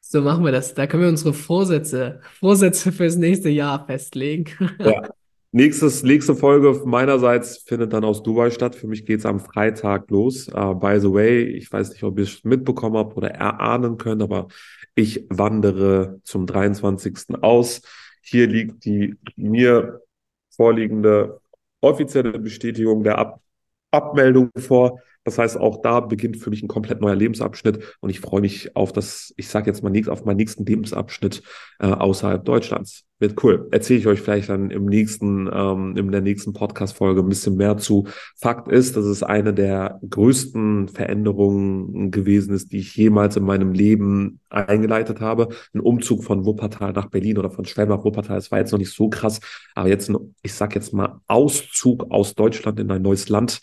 [0.00, 0.74] So machen wir das.
[0.74, 4.46] Da können wir unsere Vorsätze, Vorsätze fürs nächste Jahr festlegen.
[4.78, 5.08] ja.
[5.54, 8.74] Nächstes, nächste Folge meinerseits findet dann aus Dubai statt.
[8.74, 10.48] Für mich geht es am Freitag los.
[10.48, 14.22] Uh, by the way, ich weiß nicht, ob ihr es mitbekommen habt oder erahnen könnt,
[14.22, 14.48] aber
[14.94, 17.42] ich wandere zum 23.
[17.42, 17.82] aus.
[18.22, 20.00] Hier liegt die mir
[20.48, 21.42] vorliegende
[21.82, 23.42] offizielle Bestätigung der Ab
[23.90, 25.00] Abmeldung vor.
[25.24, 28.74] Das heißt, auch da beginnt für mich ein komplett neuer Lebensabschnitt und ich freue mich
[28.76, 31.42] auf das, ich sage jetzt mal auf meinen nächsten Lebensabschnitt
[31.78, 33.04] äh, außerhalb Deutschlands.
[33.22, 33.68] Wird cool.
[33.70, 37.76] Erzähle ich euch vielleicht dann im nächsten, ähm, in der nächsten Podcast-Folge ein bisschen mehr
[37.76, 38.08] zu.
[38.36, 43.74] Fakt ist, dass es eine der größten Veränderungen gewesen ist, die ich jemals in meinem
[43.74, 45.50] Leben eingeleitet habe.
[45.72, 48.80] Ein Umzug von Wuppertal nach Berlin oder von Schwelm nach Wuppertal, das war jetzt noch
[48.80, 49.38] nicht so krass,
[49.76, 53.60] aber jetzt ein, ich sag jetzt mal, Auszug aus Deutschland in ein neues Land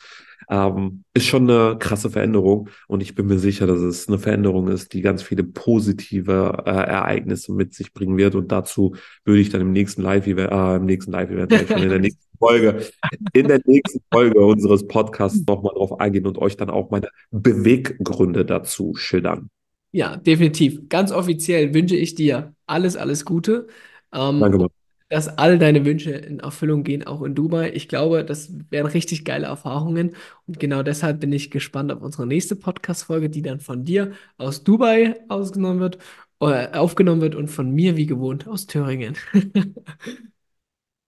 [0.49, 4.67] ähm, ist schon eine krasse Veränderung und ich bin mir sicher, dass es eine Veränderung
[4.67, 8.95] ist, die ganz viele positive äh, Ereignisse mit sich bringen wird und dazu
[9.25, 12.87] würde ich dann im nächsten Live-Event, äh, im nächsten Live-Event, in der nächsten Folge,
[13.33, 18.45] in der nächsten Folge unseres Podcasts nochmal drauf eingehen und euch dann auch meine Beweggründe
[18.45, 19.49] dazu schildern.
[19.91, 20.87] Ja, definitiv.
[20.89, 23.67] Ganz offiziell wünsche ich dir alles, alles Gute.
[24.13, 24.69] Ähm, Danke, Mann
[25.09, 27.71] dass all deine Wünsche in Erfüllung gehen, auch in Dubai.
[27.73, 30.15] Ich glaube, das wären richtig geile Erfahrungen.
[30.47, 34.63] Und genau deshalb bin ich gespannt auf unsere nächste Podcast-Folge, die dann von dir aus
[34.63, 35.97] Dubai ausgenommen wird,
[36.41, 39.17] äh, aufgenommen wird und von mir wie gewohnt aus Thüringen.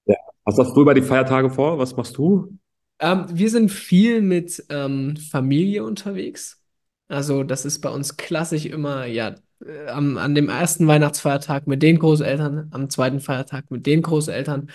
[0.06, 0.16] ja.
[0.46, 1.78] Was hast du über die Feiertage vor?
[1.78, 2.58] Was machst du?
[3.00, 6.64] Ähm, wir sind viel mit ähm, Familie unterwegs.
[7.08, 9.36] Also, das ist bei uns klassisch immer, ja,
[9.88, 14.70] am, an dem ersten Weihnachtsfeiertag mit den Großeltern, am zweiten Feiertag mit den Großeltern,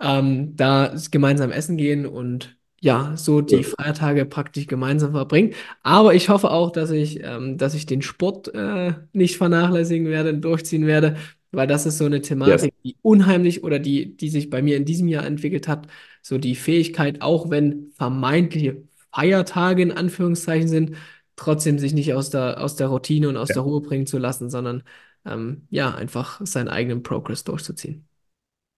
[0.00, 5.54] ähm, da gemeinsam essen gehen und ja, so die Feiertage praktisch gemeinsam verbringen.
[5.82, 10.34] Aber ich hoffe auch, dass ich, ähm, dass ich den Sport äh, nicht vernachlässigen werde,
[10.34, 11.16] durchziehen werde,
[11.50, 12.82] weil das ist so eine Thematik, yes.
[12.84, 15.88] die unheimlich oder die, die sich bei mir in diesem Jahr entwickelt hat.
[16.22, 18.82] So die Fähigkeit, auch wenn vermeintliche
[19.12, 20.92] Feiertage in Anführungszeichen sind,
[21.38, 23.54] trotzdem sich nicht aus der, aus der Routine und aus ja.
[23.54, 24.82] der Ruhe bringen zu lassen, sondern
[25.24, 28.06] ähm, ja, einfach seinen eigenen Progress durchzuziehen.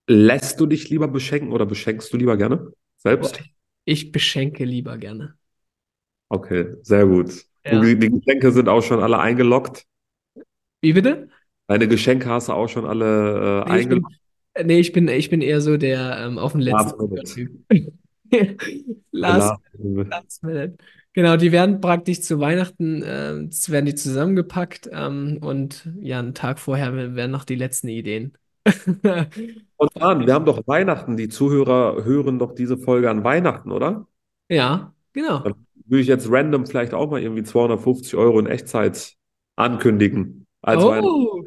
[0.07, 3.41] Lässt du dich lieber beschenken oder beschenkst du lieber gerne selbst?
[3.85, 5.35] ich, beschenke lieber gerne.
[6.29, 7.31] Okay, sehr gut.
[7.65, 7.79] Ja.
[7.79, 9.85] die, die Geschenke sind auch schon alle eingeloggt.
[10.81, 11.29] Wie bitte?
[11.67, 14.15] Deine Geschenke hast du auch schon alle äh, Nee, ich bin, eingeloggt.
[14.63, 17.39] nee, ich bin, ich bin eher so der ähm, auf den letzten Last
[17.69, 17.97] minute.
[19.11, 20.77] Last, Last minute.
[21.13, 26.57] Genau, die werden praktisch zu Weihnachten, es werden die zusammengepackt ähm, und ja, einen Tag
[26.57, 28.33] vorher werden noch die letzten Ideen.
[29.73, 31.17] Spontan, wir haben doch Weihnachten.
[31.17, 34.07] Die Zuhörer hören doch diese Folge an Weihnachten, oder?
[34.49, 35.39] Ja, genau.
[35.39, 35.55] Dann
[35.85, 39.15] würde ich jetzt random vielleicht auch mal irgendwie 250 Euro in Echtzeit
[39.55, 41.43] ankündigen als Oh.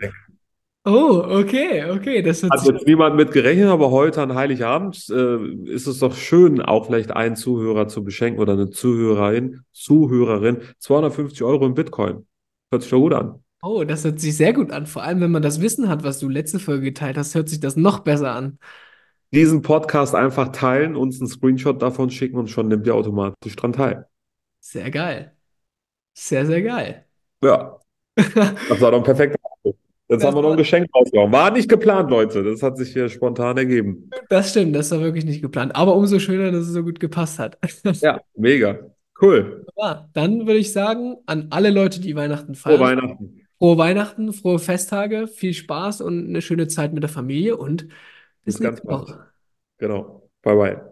[0.85, 2.71] Oh, okay, okay, das Hat sich.
[2.71, 7.11] jetzt niemand mit gerechnet, aber heute an Heiligabend äh, ist es doch schön, auch vielleicht
[7.11, 12.27] einen Zuhörer zu beschenken oder eine Zuhörerin, Zuhörerin 250 Euro in Bitcoin.
[12.71, 13.43] Hört sich doch gut an.
[13.63, 14.87] Oh, das hört sich sehr gut an.
[14.87, 17.61] Vor allem, wenn man das Wissen hat, was du letzte Folge geteilt hast, hört sich
[17.61, 18.59] das noch besser an.
[19.33, 23.73] Diesen Podcast einfach teilen, uns einen Screenshot davon schicken und schon nimmt ihr automatisch dran
[23.73, 24.07] teil.
[24.61, 25.33] Sehr geil.
[26.13, 27.07] Sehr, sehr geil.
[27.43, 27.81] Ja,
[28.17, 29.39] das war doch ein perfekter.
[30.09, 31.33] Jetzt Das haben wir noch ein Geschenk rausgehauen.
[31.33, 32.43] War nicht geplant, Leute.
[32.45, 34.11] Das hat sich hier spontan ergeben.
[34.29, 35.75] das stimmt, das war wirklich nicht geplant.
[35.75, 37.59] Aber umso schöner, dass es so gut gepasst hat.
[38.03, 38.79] Ja, mega.
[39.21, 39.65] Cool.
[39.77, 43.47] Ja, dann würde ich sagen, an alle Leute, die Weihnachten Frohe feiern, Weihnachten.
[43.59, 47.89] frohe Weihnachten, frohe Festtage, viel Spaß und eine schöne Zeit mit der Familie und
[48.45, 49.17] bis Bis ganz bald.
[49.79, 50.29] Genau.
[50.43, 50.91] Bye bye.